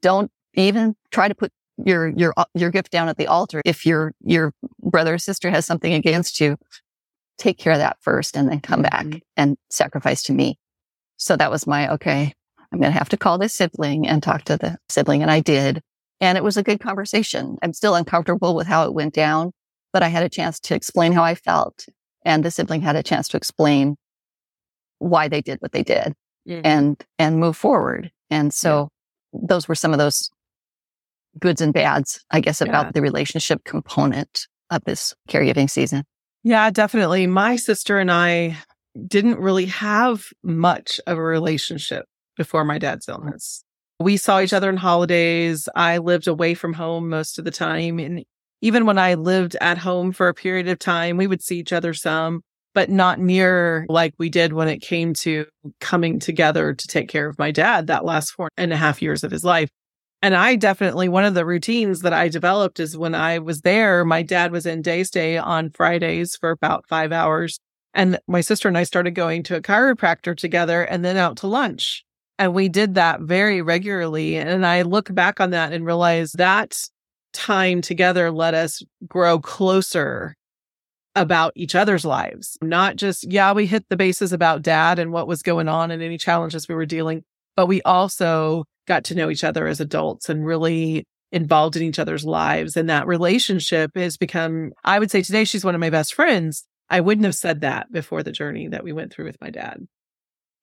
don't 0.00 0.30
even 0.54 0.94
try 1.10 1.28
to 1.28 1.34
put 1.34 1.52
your, 1.84 2.08
your, 2.08 2.34
your 2.54 2.70
gift 2.70 2.90
down 2.90 3.08
at 3.08 3.16
the 3.16 3.26
altar. 3.26 3.62
If 3.64 3.86
your, 3.86 4.12
your 4.20 4.52
brother 4.80 5.14
or 5.14 5.18
sister 5.18 5.50
has 5.50 5.64
something 5.64 5.94
against 5.94 6.40
you, 6.40 6.56
take 7.38 7.58
care 7.58 7.72
of 7.72 7.78
that 7.78 7.98
first 8.00 8.36
and 8.36 8.48
then 8.48 8.60
come 8.60 8.82
mm-hmm. 8.82 9.10
back 9.10 9.22
and 9.36 9.56
sacrifice 9.70 10.22
to 10.24 10.32
me. 10.32 10.58
So 11.16 11.36
that 11.36 11.50
was 11.50 11.66
my, 11.66 11.92
okay, 11.94 12.34
I'm 12.72 12.80
going 12.80 12.92
to 12.92 12.98
have 12.98 13.08
to 13.10 13.16
call 13.16 13.38
this 13.38 13.54
sibling 13.54 14.06
and 14.06 14.22
talk 14.22 14.44
to 14.44 14.56
the 14.56 14.78
sibling. 14.88 15.22
And 15.22 15.30
I 15.30 15.40
did. 15.40 15.82
And 16.20 16.36
it 16.36 16.44
was 16.44 16.56
a 16.56 16.62
good 16.62 16.80
conversation. 16.80 17.56
I'm 17.62 17.72
still 17.72 17.94
uncomfortable 17.94 18.54
with 18.54 18.66
how 18.66 18.84
it 18.84 18.94
went 18.94 19.14
down, 19.14 19.52
but 19.92 20.02
I 20.02 20.08
had 20.08 20.24
a 20.24 20.28
chance 20.28 20.58
to 20.60 20.74
explain 20.74 21.12
how 21.12 21.22
I 21.22 21.34
felt. 21.34 21.86
And 22.24 22.44
the 22.44 22.50
sibling 22.50 22.80
had 22.80 22.96
a 22.96 23.02
chance 23.02 23.28
to 23.28 23.36
explain 23.36 23.96
why 24.98 25.28
they 25.28 25.40
did 25.40 25.60
what 25.60 25.72
they 25.72 25.84
did 25.84 26.14
mm-hmm. 26.48 26.60
and, 26.64 27.04
and 27.18 27.38
move 27.38 27.56
forward. 27.56 28.10
And 28.30 28.52
so 28.52 28.88
yeah. 29.32 29.40
those 29.48 29.68
were 29.68 29.76
some 29.76 29.92
of 29.92 29.98
those 29.98 30.28
goods 31.38 31.60
and 31.60 31.72
bads, 31.72 32.24
I 32.30 32.40
guess, 32.40 32.60
about 32.60 32.86
Yeah. 32.86 32.90
the 32.94 33.02
relationship 33.02 33.62
component 33.64 34.48
of 34.70 34.82
this 34.84 35.14
caregiving 35.28 35.70
season. 35.70 36.04
Yeah, 36.42 36.70
definitely. 36.70 37.26
My 37.26 37.56
sister 37.56 37.98
and 37.98 38.10
I 38.10 38.56
didn't 39.06 39.38
really 39.38 39.66
have 39.66 40.26
much 40.42 41.00
of 41.06 41.16
a 41.16 41.22
relationship 41.22 42.06
before 42.36 42.64
my 42.64 42.78
dad's 42.78 43.08
illness. 43.08 43.64
We 44.00 44.16
saw 44.16 44.40
each 44.40 44.52
other 44.52 44.68
on 44.68 44.76
holidays. 44.76 45.68
I 45.74 45.98
lived 45.98 46.28
away 46.28 46.54
from 46.54 46.72
home 46.72 47.08
most 47.08 47.38
of 47.38 47.44
the 47.44 47.50
time. 47.50 47.98
And 47.98 48.24
even 48.60 48.86
when 48.86 48.98
I 48.98 49.14
lived 49.14 49.56
at 49.60 49.78
home 49.78 50.12
for 50.12 50.28
a 50.28 50.34
period 50.34 50.68
of 50.68 50.78
time, 50.78 51.16
we 51.16 51.26
would 51.26 51.42
see 51.42 51.58
each 51.58 51.72
other 51.72 51.94
some, 51.94 52.42
but 52.74 52.90
not 52.90 53.18
near 53.18 53.86
like 53.88 54.14
we 54.18 54.28
did 54.28 54.52
when 54.52 54.68
it 54.68 54.80
came 54.80 55.14
to 55.14 55.46
coming 55.80 56.20
together 56.20 56.74
to 56.74 56.88
take 56.88 57.08
care 57.08 57.28
of 57.28 57.38
my 57.38 57.50
dad 57.50 57.88
that 57.88 58.04
last 58.04 58.30
four 58.30 58.48
and 58.56 58.72
a 58.72 58.76
half 58.76 59.02
years 59.02 59.24
of 59.24 59.30
his 59.30 59.44
life. 59.44 59.68
And 60.20 60.34
I 60.34 60.56
definitely, 60.56 61.08
one 61.08 61.24
of 61.24 61.34
the 61.34 61.46
routines 61.46 62.00
that 62.00 62.12
I 62.12 62.28
developed 62.28 62.80
is 62.80 62.98
when 62.98 63.14
I 63.14 63.38
was 63.38 63.60
there, 63.60 64.04
my 64.04 64.22
dad 64.22 64.50
was 64.50 64.66
in 64.66 64.82
day 64.82 65.04
stay 65.04 65.38
on 65.38 65.70
Fridays 65.70 66.36
for 66.36 66.50
about 66.50 66.88
five 66.88 67.12
hours. 67.12 67.60
And 67.94 68.18
my 68.26 68.40
sister 68.40 68.66
and 68.66 68.76
I 68.76 68.82
started 68.82 69.12
going 69.12 69.44
to 69.44 69.56
a 69.56 69.62
chiropractor 69.62 70.36
together 70.36 70.82
and 70.82 71.04
then 71.04 71.16
out 71.16 71.36
to 71.38 71.46
lunch. 71.46 72.04
And 72.38 72.54
we 72.54 72.68
did 72.68 72.94
that 72.94 73.20
very 73.20 73.62
regularly. 73.62 74.36
And 74.36 74.64
I 74.64 74.82
look 74.82 75.12
back 75.12 75.40
on 75.40 75.50
that 75.50 75.72
and 75.72 75.84
realize 75.84 76.32
that 76.32 76.80
time 77.32 77.82
together 77.82 78.30
let 78.30 78.54
us 78.54 78.82
grow 79.06 79.38
closer 79.38 80.34
about 81.16 81.52
each 81.56 81.74
other's 81.74 82.04
lives. 82.04 82.56
Not 82.62 82.96
just, 82.96 83.30
yeah, 83.30 83.52
we 83.52 83.66
hit 83.66 83.84
the 83.88 83.96
bases 83.96 84.32
about 84.32 84.62
dad 84.62 84.98
and 84.98 85.12
what 85.12 85.26
was 85.26 85.42
going 85.42 85.68
on 85.68 85.90
and 85.90 86.02
any 86.02 86.16
challenges 86.16 86.68
we 86.68 86.74
were 86.74 86.86
dealing, 86.86 87.24
but 87.56 87.66
we 87.66 87.82
also 87.82 88.64
got 88.86 89.04
to 89.04 89.14
know 89.14 89.28
each 89.28 89.44
other 89.44 89.66
as 89.66 89.80
adults 89.80 90.28
and 90.28 90.46
really 90.46 91.04
involved 91.32 91.76
in 91.76 91.82
each 91.82 91.98
other's 91.98 92.24
lives. 92.24 92.76
And 92.76 92.88
that 92.88 93.06
relationship 93.06 93.90
has 93.96 94.16
become, 94.16 94.72
I 94.84 94.98
would 94.98 95.10
say 95.10 95.22
today, 95.22 95.44
she's 95.44 95.64
one 95.64 95.74
of 95.74 95.80
my 95.80 95.90
best 95.90 96.14
friends. 96.14 96.64
I 96.88 97.00
wouldn't 97.00 97.26
have 97.26 97.34
said 97.34 97.60
that 97.60 97.92
before 97.92 98.22
the 98.22 98.32
journey 98.32 98.68
that 98.68 98.84
we 98.84 98.92
went 98.92 99.12
through 99.12 99.26
with 99.26 99.40
my 99.40 99.50
dad. 99.50 99.86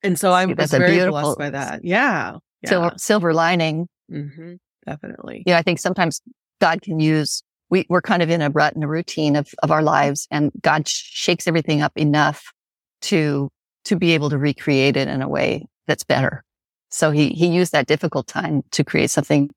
And 0.05 0.19
so 0.19 0.31
I'm 0.31 0.53
that's 0.55 0.71
very 0.71 0.91
beautiful- 0.91 1.21
blessed 1.21 1.37
by 1.39 1.49
that. 1.51 1.83
Yeah. 1.83 2.37
Yeah. 2.61 2.69
Silver, 2.69 2.91
silver 2.97 3.33
lining. 3.33 3.87
hmm 4.09 4.53
Definitely. 4.85 5.43
You 5.47 5.53
know, 5.53 5.57
I 5.57 5.63
think 5.63 5.79
sometimes 5.79 6.21
God 6.61 6.83
can 6.83 6.99
use, 6.99 7.41
we, 7.71 7.87
we're 7.89 8.01
kind 8.03 8.21
of 8.21 8.29
in 8.29 8.41
a 8.43 8.51
rut 8.51 8.75
and 8.75 8.83
a 8.83 8.87
routine 8.87 9.35
of, 9.35 9.47
of 9.63 9.71
our 9.71 9.81
lives 9.81 10.27
and 10.29 10.51
God 10.61 10.87
shakes 10.87 11.47
everything 11.47 11.81
up 11.81 11.91
enough 11.95 12.53
to, 13.01 13.49
to 13.85 13.95
be 13.95 14.11
able 14.11 14.29
to 14.29 14.37
recreate 14.37 14.95
it 14.95 15.07
in 15.07 15.23
a 15.23 15.27
way 15.27 15.65
that's 15.87 16.03
better. 16.03 16.43
So 16.91 17.09
he, 17.09 17.29
he 17.29 17.47
used 17.47 17.71
that 17.71 17.87
difficult 17.87 18.27
time 18.27 18.61
to 18.71 18.83
create 18.83 19.09
something, 19.09 19.49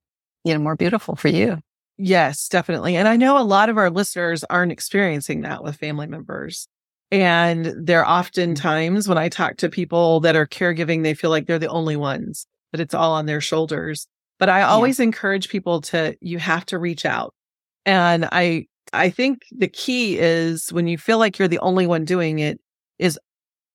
you 0.44 0.54
know, 0.54 0.60
more 0.60 0.76
beautiful 0.76 1.14
for 1.14 1.28
you. 1.28 1.58
Yes, 1.98 2.48
definitely. 2.48 2.96
And 2.96 3.06
I 3.06 3.16
know 3.16 3.36
a 3.38 3.44
lot 3.44 3.68
of 3.68 3.76
our 3.76 3.90
listeners 3.90 4.44
aren't 4.48 4.72
experiencing 4.72 5.42
that 5.42 5.62
with 5.62 5.76
family 5.76 6.06
members. 6.06 6.68
And 7.10 7.74
there 7.76 8.00
are 8.00 8.06
often 8.06 8.50
mm-hmm. 8.50 8.62
times 8.62 9.08
when 9.08 9.18
I 9.18 9.28
talk 9.28 9.56
to 9.58 9.68
people 9.68 10.20
that 10.20 10.36
are 10.36 10.46
caregiving, 10.46 11.02
they 11.02 11.14
feel 11.14 11.30
like 11.30 11.46
they're 11.46 11.58
the 11.58 11.68
only 11.68 11.96
ones, 11.96 12.46
that 12.72 12.80
it's 12.80 12.94
all 12.94 13.12
on 13.12 13.26
their 13.26 13.40
shoulders. 13.40 14.06
But 14.38 14.48
I 14.48 14.62
always 14.62 15.00
encourage 15.00 15.48
people 15.48 15.80
to, 15.82 16.16
you 16.20 16.38
have 16.38 16.64
to 16.66 16.78
reach 16.78 17.04
out. 17.04 17.34
And 17.86 18.28
I, 18.30 18.66
I 18.92 19.10
think 19.10 19.42
the 19.50 19.68
key 19.68 20.18
is 20.18 20.72
when 20.72 20.86
you 20.86 20.96
feel 20.96 21.18
like 21.18 21.38
you're 21.38 21.48
the 21.48 21.58
only 21.58 21.86
one 21.86 22.04
doing 22.04 22.38
it 22.38 22.60
is 22.98 23.18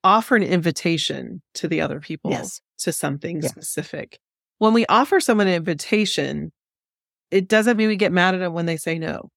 offer 0.03 0.35
an 0.35 0.43
invitation 0.43 1.41
to 1.55 1.67
the 1.67 1.81
other 1.81 1.99
people 1.99 2.31
Yes. 2.31 2.61
to 2.79 2.91
something 2.91 3.41
Yeah. 3.41 3.49
specific. 3.49 4.19
When 4.59 4.73
we 4.73 4.85
offer 4.85 5.19
someone 5.19 5.47
an 5.47 5.55
invitation, 5.55 6.51
it 7.31 7.47
doesn't 7.47 7.77
mean 7.77 7.87
we 7.87 7.95
get 7.95 8.11
mad 8.11 8.35
at 8.35 8.39
them 8.39 8.53
when 8.53 8.65
they 8.65 8.77
say 8.77 8.99
no. 8.99 9.29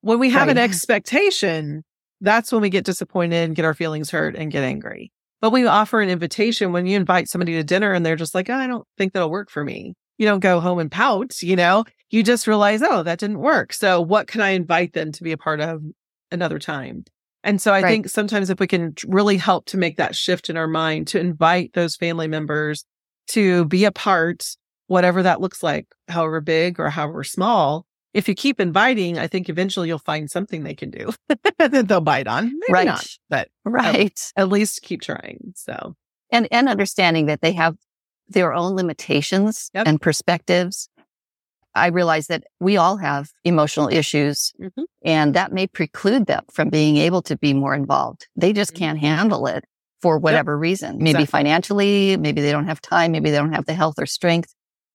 When 0.00 0.18
we 0.18 0.30
have 0.30 0.48
an 0.48 0.58
expectation, 0.58 1.82
that's 2.20 2.52
when 2.52 2.62
we 2.62 2.70
get 2.70 2.84
disappointed 2.84 3.44
and 3.44 3.56
get 3.56 3.64
our 3.64 3.74
feelings 3.74 4.10
hurt 4.10 4.36
and 4.36 4.50
get 4.50 4.64
angry. 4.64 5.12
But 5.40 5.50
when 5.50 5.62
you 5.62 5.68
offer 5.68 6.00
an 6.00 6.08
invitation, 6.08 6.72
when 6.72 6.86
you 6.86 6.96
invite 6.96 7.28
somebody 7.28 7.52
to 7.54 7.64
dinner 7.64 7.92
and 7.92 8.04
they're 8.04 8.16
just 8.16 8.34
like, 8.34 8.48
oh, 8.48 8.54
I 8.54 8.66
don't 8.66 8.86
think 8.96 9.12
that'll 9.12 9.30
work 9.30 9.50
for 9.50 9.62
me. 9.64 9.94
You 10.16 10.26
don't 10.26 10.40
go 10.40 10.60
home 10.60 10.78
and 10.78 10.90
pout, 10.90 11.42
you 11.42 11.56
know, 11.56 11.84
you 12.10 12.22
just 12.22 12.46
realize, 12.46 12.82
oh, 12.82 13.02
that 13.02 13.18
didn't 13.18 13.40
work. 13.40 13.72
So 13.72 14.00
what 14.00 14.26
can 14.28 14.40
I 14.40 14.50
invite 14.50 14.92
them 14.92 15.12
to 15.12 15.22
be 15.22 15.32
a 15.32 15.36
part 15.36 15.60
of 15.60 15.82
another 16.30 16.58
time? 16.58 17.04
And 17.42 17.60
so 17.60 17.72
I 17.72 17.82
Right. 17.82 17.90
think 17.90 18.08
sometimes 18.08 18.48
if 18.48 18.58
we 18.58 18.66
can 18.66 18.94
really 19.06 19.36
help 19.36 19.66
to 19.66 19.76
make 19.76 19.96
that 19.98 20.14
shift 20.16 20.48
in 20.48 20.56
our 20.56 20.68
mind 20.68 21.08
to 21.08 21.20
invite 21.20 21.72
those 21.74 21.96
family 21.96 22.28
members 22.28 22.84
to 23.28 23.66
be 23.66 23.84
a 23.84 23.92
part, 23.92 24.46
whatever 24.86 25.22
that 25.24 25.40
looks 25.40 25.62
like, 25.62 25.86
however 26.08 26.40
big 26.40 26.80
or 26.80 26.88
however 26.88 27.22
small. 27.24 27.84
If 28.14 28.28
you 28.28 28.34
keep 28.34 28.60
inviting, 28.60 29.18
I 29.18 29.26
think 29.26 29.48
eventually 29.48 29.88
you'll 29.88 29.98
find 29.98 30.30
something 30.30 30.62
they 30.62 30.74
can 30.74 30.90
do 30.90 31.10
that 31.58 31.88
they'll 31.88 32.00
bite 32.00 32.28
on. 32.28 32.44
Maybe 32.46 32.72
Right. 32.72 32.86
not, 32.86 33.06
but 33.28 33.48
Right. 33.64 34.20
at 34.36 34.48
least 34.48 34.82
keep 34.82 35.02
trying. 35.02 35.52
So 35.56 35.94
and 36.30 36.48
and 36.50 36.68
understanding 36.68 37.26
that 37.26 37.40
they 37.42 37.52
have 37.52 37.76
their 38.28 38.54
own 38.54 38.74
limitations 38.74 39.70
Yep. 39.74 39.86
and 39.86 40.00
perspectives. 40.00 40.88
I 41.74 41.88
realize 41.88 42.28
that 42.28 42.44
we 42.60 42.76
all 42.76 42.96
have 42.98 43.30
emotional 43.42 43.88
issues 43.88 44.52
Mhm. 44.60 44.84
and 45.04 45.34
that 45.34 45.52
may 45.52 45.66
preclude 45.66 46.26
them 46.26 46.44
from 46.52 46.70
being 46.70 46.96
able 46.98 47.20
to 47.22 47.36
be 47.36 47.52
more 47.52 47.74
involved. 47.74 48.28
They 48.36 48.52
just 48.52 48.72
Mhm. 48.74 48.76
can't 48.78 48.98
handle 49.00 49.46
it 49.48 49.64
for 50.00 50.18
whatever 50.18 50.56
reason. 50.56 50.98
Maybe 50.98 51.10
Exactly. 51.22 51.26
financially, 51.26 52.16
maybe 52.16 52.40
they 52.42 52.52
don't 52.52 52.66
have 52.68 52.80
time, 52.80 53.10
maybe 53.10 53.30
they 53.32 53.38
don't 53.38 53.52
have 53.54 53.66
the 53.66 53.74
health 53.74 53.96
or 53.98 54.06
strength. 54.06 54.54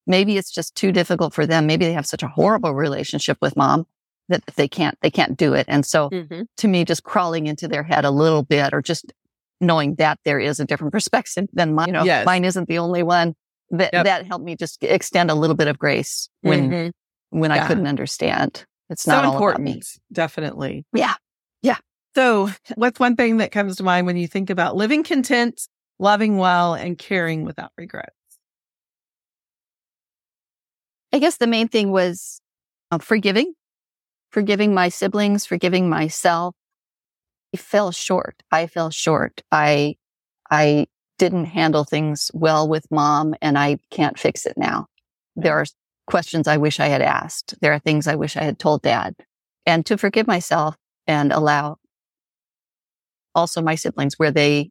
Maybe 0.09 0.37
it's 0.37 0.51
just 0.51 0.75
too 0.75 0.91
difficult 0.91 1.33
for 1.33 1.45
them. 1.45 1.67
Maybe 1.67 1.85
they 1.85 1.93
have 1.93 2.05
such 2.05 2.23
a 2.23 2.27
horrible 2.27 2.73
relationship 2.73 3.37
with 3.41 3.55
mom 3.55 3.85
that 4.27 4.43
they 4.57 4.67
can't 4.67 4.97
they 5.01 5.09
can't 5.11 5.37
do 5.37 5.53
it. 5.53 5.65
And 5.69 5.85
so 5.85 6.09
to 6.57 6.67
me, 6.67 6.83
just 6.83 7.03
crawling 7.03 7.47
into 7.47 7.67
their 7.67 7.83
head 7.83 8.03
a 8.05 8.11
little 8.11 8.43
bit 8.43 8.73
or 8.73 8.81
just 8.81 9.13
knowing 9.61 9.95
that 9.95 10.19
there 10.25 10.39
is 10.39 10.59
a 10.59 10.65
different 10.65 10.91
perspective 10.97 11.45
than 11.53 11.73
mine. 11.75 11.87
You 11.87 11.93
know, 11.93 12.03
Yes. 12.03 12.25
mine 12.25 12.43
isn't 12.43 12.67
the 12.67 12.79
only 12.79 13.03
one. 13.03 13.35
That 13.71 13.91
Yep. 13.93 14.05
that 14.05 14.25
helped 14.25 14.43
me 14.45 14.55
just 14.55 14.83
extend 14.83 15.29
a 15.29 15.35
little 15.35 15.55
bit 15.55 15.67
of 15.67 15.77
grace 15.77 16.27
when 16.41 16.69
Mhm. 16.71 16.91
when 17.29 17.51
I 17.51 17.67
couldn't 17.67 17.85
understand. 17.87 18.65
It's 18.89 19.03
so 19.03 19.11
not 19.11 19.25
all 19.25 19.33
important. 19.33 19.67
about 19.69 19.75
me. 19.75 19.81
Definitely. 20.11 20.85
Yeah. 20.91 21.13
Yeah. 21.61 21.77
So 22.15 22.49
what's 22.73 22.99
one 22.99 23.15
thing 23.15 23.37
that 23.37 23.51
comes 23.51 23.75
to 23.75 23.83
mind 23.83 24.07
when 24.07 24.17
you 24.17 24.27
think 24.27 24.49
about 24.49 24.75
living 24.75 25.03
content, 25.03 25.67
loving 25.99 26.37
well, 26.37 26.73
and 26.73 26.97
caring 26.97 27.43
without 27.45 27.71
regret? 27.77 28.09
I 31.11 31.19
guess 31.19 31.37
the 31.37 31.47
main 31.47 31.67
thing 31.67 31.91
was 31.91 32.41
uh, 32.91 32.99
forgiving, 32.99 33.53
forgiving 34.31 34.73
my 34.73 34.89
siblings, 34.89 35.45
forgiving 35.45 35.89
myself. 35.89 36.55
I 37.53 37.57
fell 37.57 37.91
short. 37.91 38.43
I 38.51 38.67
fell 38.67 38.91
short. 38.91 39.41
I, 39.51 39.95
I 40.51 40.85
didn't 41.17 41.45
handle 41.45 41.83
things 41.83 42.29
well 42.33 42.67
with 42.67 42.85
mom 42.91 43.33
and 43.41 43.57
I 43.57 43.77
can't 43.89 44.19
fix 44.19 44.45
it 44.45 44.57
now. 44.57 44.85
There 45.35 45.57
are 45.57 45.65
questions 46.05 46.47
I 46.47 46.57
wish 46.57 46.79
I 46.79 46.87
had 46.87 47.01
asked. 47.01 47.55
There 47.61 47.73
are 47.73 47.79
things 47.79 48.07
I 48.07 48.15
wish 48.15 48.37
I 48.37 48.43
had 48.43 48.59
told 48.59 48.83
dad 48.83 49.15
and 49.65 49.85
to 49.87 49.97
forgive 49.97 50.27
myself 50.27 50.75
and 51.07 51.31
allow 51.31 51.77
also 53.33 53.61
my 53.61 53.75
siblings 53.75 54.15
where 54.17 54.31
they 54.31 54.69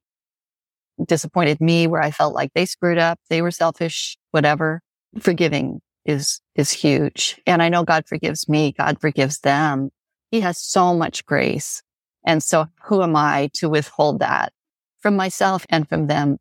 disappointed 1.04 1.60
me, 1.60 1.86
where 1.86 2.02
I 2.02 2.10
felt 2.10 2.34
like 2.34 2.52
they 2.54 2.66
screwed 2.66 2.98
up. 2.98 3.18
They 3.28 3.42
were 3.42 3.50
selfish, 3.50 4.16
whatever. 4.30 4.82
Forgiving 5.20 5.80
is, 6.04 6.40
is 6.54 6.72
huge. 6.72 7.40
And 7.46 7.62
I 7.62 7.68
know 7.68 7.84
God 7.84 8.06
forgives 8.06 8.48
me. 8.48 8.72
God 8.72 9.00
forgives 9.00 9.40
them. 9.40 9.90
He 10.30 10.40
has 10.40 10.58
so 10.58 10.94
much 10.94 11.24
grace. 11.24 11.82
And 12.26 12.42
so 12.42 12.66
who 12.84 13.02
am 13.02 13.16
I 13.16 13.50
to 13.54 13.68
withhold 13.68 14.20
that 14.20 14.52
from 15.00 15.16
myself 15.16 15.66
and 15.70 15.88
from 15.88 16.06
them? 16.06 16.38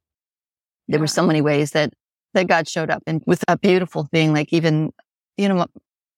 There 0.88 1.00
were 1.00 1.08
so 1.08 1.26
many 1.26 1.42
ways 1.42 1.72
that, 1.72 1.94
that 2.34 2.48
God 2.48 2.68
showed 2.68 2.90
up 2.90 3.04
and 3.08 3.22
with 3.26 3.44
a 3.48 3.58
beautiful 3.58 4.06
thing, 4.06 4.34
like 4.34 4.52
even, 4.54 4.92
you 5.38 5.50
know, 5.50 5.66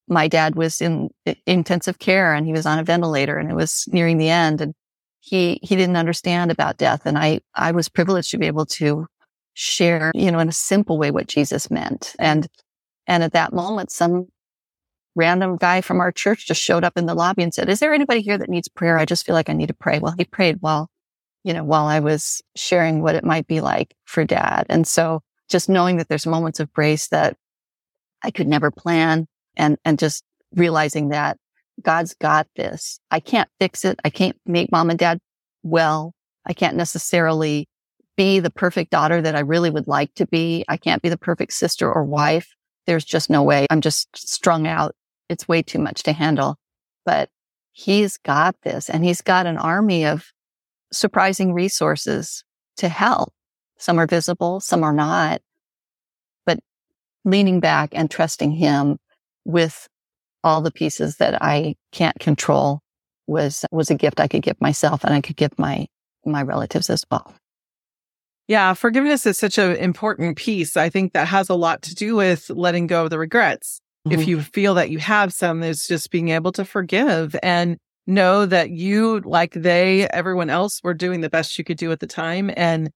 my 0.07 0.27
dad 0.27 0.55
was 0.55 0.81
in 0.81 1.09
intensive 1.45 1.99
care 1.99 2.33
and 2.33 2.45
he 2.45 2.51
was 2.51 2.65
on 2.65 2.79
a 2.79 2.83
ventilator 2.83 3.37
and 3.37 3.49
it 3.49 3.55
was 3.55 3.87
nearing 3.91 4.17
the 4.17 4.29
end 4.29 4.61
and 4.61 4.73
he, 5.19 5.59
he 5.61 5.75
didn't 5.75 5.97
understand 5.97 6.49
about 6.49 6.77
death. 6.77 7.01
And 7.05 7.17
I, 7.17 7.41
I 7.53 7.71
was 7.71 7.89
privileged 7.89 8.31
to 8.31 8.37
be 8.37 8.47
able 8.47 8.65
to 8.67 9.05
share, 9.53 10.11
you 10.15 10.31
know, 10.31 10.39
in 10.39 10.49
a 10.49 10.53
simple 10.53 10.97
way 10.97 11.11
what 11.11 11.27
Jesus 11.27 11.69
meant. 11.69 12.15
And, 12.17 12.47
and 13.09 13.23
at 13.23 13.33
that 13.33 13.51
moment, 13.51 13.91
some 13.91 14.27
random 15.15 15.57
guy 15.57 15.81
from 15.81 15.99
our 15.99 16.11
church 16.11 16.47
just 16.47 16.61
showed 16.61 16.83
up 16.83 16.95
in 16.95 17.07
the 17.07 17.15
lobby 17.15 17.41
and 17.41 17.51
said, 17.51 17.67
is 17.67 17.79
there 17.79 17.93
anybody 17.93 18.21
here 18.21 18.37
that 18.37 18.49
needs 18.49 18.69
prayer? 18.69 18.99
I 18.99 19.05
just 19.05 19.25
feel 19.25 19.33
like 19.33 19.49
I 19.49 19.53
need 19.53 19.67
to 19.67 19.73
pray. 19.73 19.97
Well, 19.97 20.13
he 20.15 20.25
prayed 20.25 20.57
while, 20.59 20.89
you 21.43 21.51
know, 21.51 21.63
while 21.63 21.87
I 21.87 22.01
was 22.01 22.43
sharing 22.55 23.01
what 23.01 23.15
it 23.15 23.25
might 23.25 23.47
be 23.47 23.61
like 23.61 23.95
for 24.05 24.23
dad. 24.23 24.67
And 24.69 24.87
so 24.87 25.23
just 25.49 25.67
knowing 25.67 25.97
that 25.97 26.07
there's 26.07 26.27
moments 26.27 26.59
of 26.59 26.71
grace 26.71 27.07
that 27.07 27.35
I 28.23 28.29
could 28.29 28.47
never 28.47 28.69
plan 28.69 29.27
and, 29.57 29.77
and 29.83 29.97
just 29.97 30.23
realizing 30.53 31.09
that 31.09 31.37
God's 31.81 32.13
got 32.13 32.47
this. 32.55 32.99
I 33.09 33.21
can't 33.21 33.49
fix 33.59 33.85
it. 33.85 33.99
I 34.05 34.11
can't 34.11 34.37
make 34.45 34.71
mom 34.71 34.91
and 34.91 34.99
dad 34.99 35.19
well. 35.63 36.13
I 36.45 36.53
can't 36.53 36.77
necessarily 36.77 37.67
be 38.15 38.39
the 38.39 38.51
perfect 38.51 38.91
daughter 38.91 39.19
that 39.19 39.35
I 39.35 39.39
really 39.39 39.71
would 39.71 39.87
like 39.87 40.13
to 40.15 40.27
be. 40.27 40.63
I 40.67 40.77
can't 40.77 41.01
be 41.01 41.09
the 41.09 41.17
perfect 41.17 41.53
sister 41.53 41.91
or 41.91 42.03
wife. 42.03 42.53
There's 42.89 43.05
just 43.05 43.29
no 43.29 43.43
way. 43.43 43.67
I'm 43.69 43.81
just 43.81 44.07
strung 44.17 44.65
out. 44.65 44.95
It's 45.29 45.47
way 45.47 45.61
too 45.61 45.77
much 45.77 46.01
to 46.03 46.11
handle. 46.11 46.57
But 47.05 47.29
he's 47.71 48.17
got 48.17 48.55
this 48.63 48.89
and 48.89 49.05
he's 49.05 49.21
got 49.21 49.45
an 49.45 49.59
army 49.59 50.07
of 50.07 50.33
surprising 50.91 51.53
resources 51.53 52.43
to 52.77 52.89
help. 52.89 53.31
Some 53.77 53.99
are 53.99 54.07
visible, 54.07 54.59
some 54.59 54.83
are 54.83 54.91
not. 54.91 55.43
But 56.47 56.61
leaning 57.25 57.59
back 57.59 57.91
and 57.93 58.09
trusting 58.09 58.53
him 58.53 58.97
with 59.45 59.87
all 60.43 60.61
the 60.61 60.71
pieces 60.71 61.17
that 61.17 61.43
I 61.43 61.75
can't 61.91 62.19
control 62.19 62.81
was 63.27 63.65
was 63.71 63.91
a 63.91 63.95
gift 63.95 64.19
I 64.19 64.27
could 64.27 64.41
give 64.41 64.59
myself 64.59 65.03
and 65.03 65.13
I 65.13 65.21
could 65.21 65.37
give 65.37 65.59
my 65.59 65.85
my 66.25 66.41
relatives 66.41 66.89
as 66.89 67.05
well. 67.11 67.35
Yeah, 68.49 68.73
forgiveness 68.73 69.27
is 69.27 69.37
such 69.37 69.59
an 69.59 69.75
important 69.75 70.35
piece. 70.35 70.75
I 70.75 70.89
think 70.89 71.13
that 71.13 71.27
has 71.27 71.49
a 71.49 71.53
lot 71.53 71.83
to 71.83 71.93
do 71.93 72.15
with 72.15 72.49
letting 72.49 72.87
go 72.87 73.03
of 73.03 73.11
the 73.11 73.19
regrets. 73.19 73.79
Mm-hmm. 74.07 74.19
If 74.19 74.27
you 74.27 74.41
feel 74.41 74.73
that 74.73 74.89
you 74.89 74.97
have 74.97 75.31
some, 75.31 75.61
it's 75.61 75.87
just 75.87 76.09
being 76.09 76.29
able 76.29 76.51
to 76.53 76.65
forgive 76.65 77.35
and 77.43 77.77
know 78.07 78.47
that 78.47 78.71
you, 78.71 79.19
like 79.19 79.53
they, 79.53 80.07
everyone 80.07 80.49
else, 80.49 80.81
were 80.83 80.95
doing 80.95 81.21
the 81.21 81.29
best 81.29 81.59
you 81.59 81.63
could 81.63 81.77
do 81.77 81.91
at 81.91 81.99
the 81.99 82.07
time. 82.07 82.49
And 82.57 82.89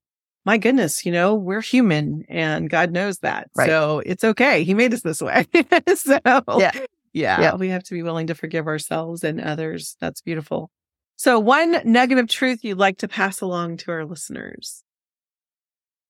my 0.44 0.58
goodness, 0.58 1.06
you 1.06 1.12
know, 1.12 1.36
we're 1.36 1.62
human 1.62 2.26
and 2.30 2.68
God 2.68 2.92
knows 2.92 3.20
that. 3.20 3.48
Right. 3.56 3.68
So 3.68 4.02
it's 4.08 4.24
okay. 4.24 4.64
He 4.64 4.74
made 4.74 4.92
us 4.92 5.02
this 5.02 5.22
way. 5.22 5.46
so 5.96 6.20
yeah. 6.58 6.72
Yeah, 7.14 7.40
yeah, 7.40 7.56
we 7.56 7.70
have 7.70 7.84
to 7.84 7.94
be 7.94 8.02
willing 8.02 8.26
to 8.26 8.34
forgive 8.34 8.66
ourselves 8.66 9.24
and 9.24 9.40
others. 9.40 9.98
That's 10.02 10.22
beautiful. 10.22 10.72
So, 11.16 11.40
one 11.40 11.80
negative 11.86 12.28
truth 12.28 12.64
you'd 12.64 12.80
like 12.80 12.98
to 12.98 13.08
pass 13.08 13.40
along 13.40 13.78
to 13.78 13.92
our 13.92 14.04
listeners? 14.04 14.83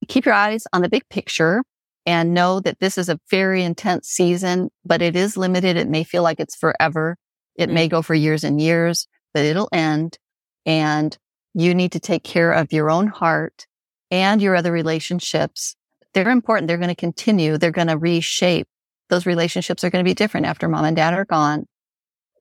Keep 0.07 0.25
your 0.25 0.35
eyes 0.35 0.65
on 0.73 0.81
the 0.81 0.89
big 0.89 1.07
picture 1.09 1.63
and 2.05 2.33
know 2.33 2.59
that 2.59 2.79
this 2.79 2.97
is 2.97 3.09
a 3.09 3.19
very 3.29 3.63
intense 3.63 4.07
season, 4.07 4.69
but 4.85 5.01
it 5.01 5.15
is 5.15 5.37
limited. 5.37 5.77
It 5.77 5.89
may 5.89 6.03
feel 6.03 6.23
like 6.23 6.39
it's 6.39 6.55
forever. 6.55 7.17
It 7.55 7.65
mm-hmm. 7.65 7.73
may 7.73 7.87
go 7.87 8.01
for 8.01 8.13
years 8.13 8.43
and 8.43 8.59
years, 8.59 9.07
but 9.33 9.45
it'll 9.45 9.69
end. 9.71 10.17
And 10.65 11.17
you 11.53 11.73
need 11.73 11.91
to 11.93 11.99
take 11.99 12.23
care 12.23 12.51
of 12.51 12.73
your 12.73 12.89
own 12.89 13.07
heart 13.07 13.67
and 14.11 14.41
your 14.41 14.55
other 14.55 14.71
relationships. 14.71 15.75
They're 16.13 16.29
important. 16.29 16.67
They're 16.67 16.77
going 16.77 16.89
to 16.89 16.95
continue. 16.95 17.57
They're 17.57 17.71
going 17.71 17.87
to 17.87 17.97
reshape 17.97 18.67
those 19.13 19.25
relationships 19.25 19.83
are 19.83 19.89
going 19.89 20.03
to 20.03 20.09
be 20.09 20.15
different 20.15 20.47
after 20.47 20.67
mom 20.67 20.85
and 20.85 20.95
dad 20.95 21.13
are 21.13 21.25
gone. 21.25 21.67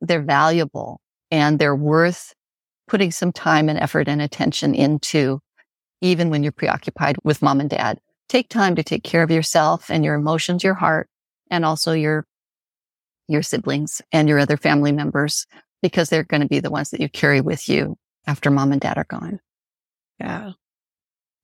They're 0.00 0.22
valuable 0.22 1.00
and 1.30 1.58
they're 1.58 1.76
worth 1.76 2.34
putting 2.88 3.10
some 3.10 3.32
time 3.32 3.68
and 3.68 3.78
effort 3.78 4.08
and 4.08 4.22
attention 4.22 4.74
into, 4.74 5.40
even 6.02 6.28
when 6.28 6.42
you're 6.42 6.52
preoccupied 6.52 7.16
with 7.24 7.40
mom 7.40 7.60
and 7.60 7.70
dad. 7.70 7.98
Take 8.28 8.48
time 8.48 8.74
to 8.76 8.82
take 8.82 9.04
care 9.04 9.22
of 9.22 9.30
yourself 9.30 9.90
and 9.90 10.04
your 10.04 10.14
emotions, 10.14 10.62
your 10.62 10.74
heart, 10.74 11.08
and 11.50 11.64
also 11.64 11.92
your, 11.92 12.26
your 13.28 13.42
siblings 13.42 14.02
and 14.12 14.28
your 14.28 14.38
other 14.38 14.56
family 14.56 14.92
members, 14.92 15.46
because 15.80 16.10
they're 16.10 16.24
going 16.24 16.42
to 16.42 16.48
be 16.48 16.60
the 16.60 16.70
ones 16.70 16.90
that 16.90 17.00
you 17.00 17.08
carry 17.08 17.40
with 17.40 17.68
you 17.68 17.96
after 18.26 18.50
mom 18.50 18.72
and 18.72 18.80
dad 18.80 18.98
are 18.98 19.06
gone. 19.08 19.40
Yeah. 20.18 20.52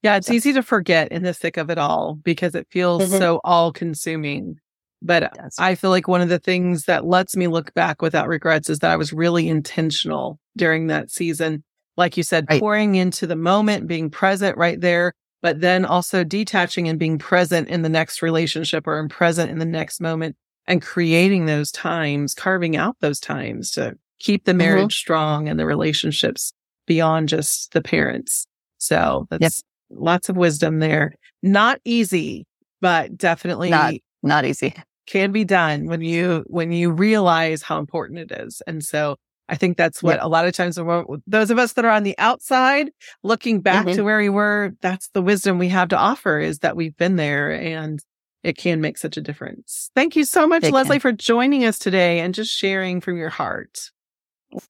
Yeah. 0.03 0.17
It's 0.17 0.29
so. 0.29 0.33
easy 0.33 0.53
to 0.53 0.63
forget 0.63 1.11
in 1.13 1.23
the 1.23 1.35
thick 1.35 1.57
of 1.57 1.71
it 1.71 1.79
all 1.79 2.15
because 2.15 2.55
it 2.55 2.69
feels 2.71 3.03
mm-hmm. 3.03 3.19
so 3.19 3.41
all 3.45 3.73
consuming. 3.73 4.57
But 5.01 5.33
I 5.59 5.77
feel 5.77 5.91
like 5.91 6.09
one 6.09 6.23
of 6.23 6.29
the 6.29 6.41
things 6.41 6.85
that 6.85 7.05
lets 7.05 7.37
me 7.37 7.47
look 7.47 7.73
back 7.75 8.03
without 8.03 8.27
regrets 8.27 8.69
is 8.69 8.81
that 8.81 8.91
I 8.91 8.97
was 8.97 9.13
really 9.13 9.49
intentional 9.49 10.41
during 10.57 10.89
that 10.89 11.11
season. 11.11 11.63
Like 11.99 12.17
you 12.17 12.23
said, 12.23 12.47
right. 12.49 12.61
pouring 12.61 12.95
into 12.95 13.27
the 13.27 13.37
moment, 13.37 13.87
being 13.87 14.09
present 14.09 14.57
right 14.57 14.81
there, 14.81 15.13
but 15.43 15.61
then 15.61 15.85
also 15.85 16.25
detaching 16.25 16.89
and 16.89 16.99
being 16.99 17.19
present 17.19 17.69
in 17.69 17.83
the 17.83 17.89
next 17.89 18.23
relationship 18.23 18.87
or 18.87 18.99
in 19.01 19.09
present 19.09 19.51
in 19.51 19.59
the 19.59 19.67
next 19.67 20.01
moment 20.01 20.37
and 20.67 20.81
creating 20.81 21.47
those 21.47 21.71
times, 21.71 22.35
carving 22.35 22.77
out 22.77 22.97
those 23.01 23.21
times 23.21 23.73
to 23.73 23.97
keep 24.21 24.45
the 24.45 24.53
mm-hmm. 24.53 24.59
marriage 24.59 24.83
mm-hmm. 24.85 24.91
strong 24.91 25.49
and 25.49 25.59
the 25.59 25.67
relationships 25.67 26.53
beyond 26.87 27.29
just 27.29 27.73
the 27.73 27.83
parents. 27.83 28.47
So 28.79 29.27
that's 29.29 29.43
yep. 29.43 29.53
lots 30.01 30.29
of 30.29 30.37
wisdom 30.37 30.79
there. 30.79 31.15
Not 31.43 31.81
easy, 31.85 32.47
but 32.81 33.17
definitely 33.19 33.71
not, 33.71 33.95
not 34.23 34.45
easy 34.45 34.73
can 35.09 35.33
be 35.33 35.43
done 35.43 35.87
when 35.87 36.03
you 36.03 36.45
when 36.49 36.71
you 36.71 36.91
realize 36.91 37.63
how 37.63 37.79
important 37.79 38.19
it 38.19 38.31
is. 38.31 38.61
And 38.67 38.85
so 38.85 39.17
I 39.49 39.57
think 39.57 39.77
that's 39.77 40.03
what 40.03 40.23
a 40.23 40.29
lot 40.29 40.47
of 40.47 40.53
times 40.53 40.79
those 41.27 41.51
of 41.51 41.59
us 41.59 41.73
that 41.73 41.85
are 41.85 41.91
on 41.91 42.03
the 42.03 42.15
outside 42.19 42.91
looking 43.23 43.61
back 43.61 43.87
mm-hmm. 43.87 43.97
to 43.97 44.03
where 44.03 44.19
we 44.19 44.29
were, 44.29 44.73
that's 44.83 45.09
the 45.11 45.23
wisdom 45.23 45.59
we 45.59 45.69
have 45.69 45.89
to 45.89 45.97
offer 45.97 46.39
is 46.39 46.59
that 46.59 46.77
we've 46.77 46.97
been 46.97 47.17
there 47.17 47.51
and 47.51 48.01
it 48.43 48.57
can 48.59 48.81
make 48.81 48.99
such 48.99 49.17
a 49.17 49.21
difference. 49.21 49.91
Thank 49.95 50.17
you 50.17 50.25
so 50.25 50.47
much, 50.47 50.65
it 50.65 50.73
Leslie, 50.73 50.97
can. 50.97 51.01
for 51.01 51.13
joining 51.13 51.65
us 51.65 51.79
today 51.79 52.21
and 52.21 52.35
just 52.35 52.53
sharing 52.53 53.01
from 53.01 53.17
your 53.17 53.31
heart. 53.31 53.91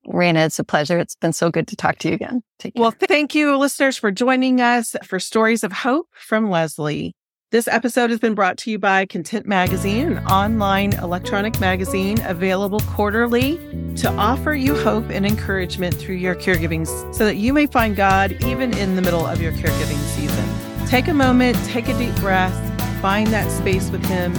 Rayna, 0.06 0.46
it's 0.46 0.58
a 0.58 0.64
pleasure. 0.64 0.98
It's 0.98 1.14
been 1.14 1.32
so 1.32 1.50
good 1.50 1.68
to 1.68 1.76
talk 1.76 1.98
to 1.98 2.08
you 2.08 2.14
again. 2.14 2.42
Well, 2.74 2.90
thank 2.90 3.34
you, 3.34 3.56
listeners, 3.56 3.96
for 3.96 4.10
joining 4.10 4.60
us 4.60 4.96
for 5.04 5.20
Stories 5.20 5.62
of 5.62 5.72
Hope 5.72 6.08
from 6.14 6.50
Leslie. 6.50 7.14
This 7.50 7.66
episode 7.66 8.10
has 8.10 8.20
been 8.20 8.34
brought 8.34 8.58
to 8.58 8.70
you 8.70 8.78
by 8.78 9.06
Content 9.06 9.46
Magazine, 9.46 10.12
an 10.12 10.26
online 10.26 10.92
electronic 10.92 11.58
magazine 11.58 12.20
available 12.26 12.80
quarterly 12.80 13.56
to 13.96 14.10
offer 14.18 14.52
you 14.52 14.74
hope 14.74 15.08
and 15.08 15.24
encouragement 15.24 15.94
through 15.94 16.16
your 16.16 16.34
caregiving 16.34 16.86
so 17.14 17.24
that 17.24 17.36
you 17.36 17.54
may 17.54 17.66
find 17.66 17.96
God 17.96 18.32
even 18.44 18.76
in 18.76 18.96
the 18.96 19.02
middle 19.02 19.26
of 19.26 19.40
your 19.40 19.52
caregiving 19.52 19.96
season. 20.14 20.44
Take 20.86 21.08
a 21.08 21.14
moment, 21.14 21.56
take 21.64 21.88
a 21.88 21.96
deep 21.96 22.14
breath, 22.16 22.52
find 23.00 23.28
that 23.28 23.50
space 23.50 23.88
with 23.88 24.04
Him, 24.04 24.34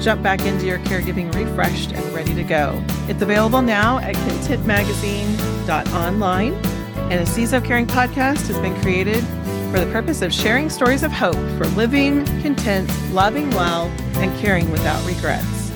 jump 0.00 0.24
back 0.24 0.40
into 0.40 0.66
your 0.66 0.80
caregiving 0.80 1.32
refreshed 1.32 1.92
and 1.92 2.04
ready 2.12 2.34
to 2.34 2.42
go. 2.42 2.84
It's 3.06 3.22
available 3.22 3.62
now 3.62 3.98
at 3.98 4.16
contentmagazine.online. 4.16 6.54
And 6.54 7.20
a 7.20 7.26
Season 7.26 7.58
of 7.58 7.64
Caring 7.64 7.86
podcast 7.86 8.48
has 8.48 8.58
been 8.58 8.74
created 8.82 9.22
for 9.70 9.80
the 9.80 9.90
purpose 9.92 10.22
of 10.22 10.32
sharing 10.32 10.70
stories 10.70 11.02
of 11.02 11.12
hope 11.12 11.34
for 11.56 11.66
living 11.68 12.24
content, 12.42 12.90
loving 13.12 13.50
well, 13.50 13.86
and 14.16 14.36
caring 14.40 14.70
without 14.70 15.04
regrets. 15.06 15.70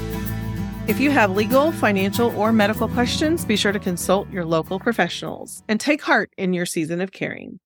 If 0.89 0.99
you 0.99 1.11
have 1.11 1.31
legal, 1.31 1.71
financial, 1.71 2.35
or 2.37 2.53
medical 2.53 2.89
questions, 2.89 3.45
be 3.45 3.57
sure 3.57 3.73
to 3.73 3.79
consult 3.79 4.29
your 4.31 4.45
local 4.45 4.81
professionals 4.81 5.63
and 5.69 5.79
take 5.79 6.03
heart 6.03 6.33
in 6.37 6.53
your 6.53 6.67
season 6.67 7.01
of 7.01 7.13
caring. 7.13 7.61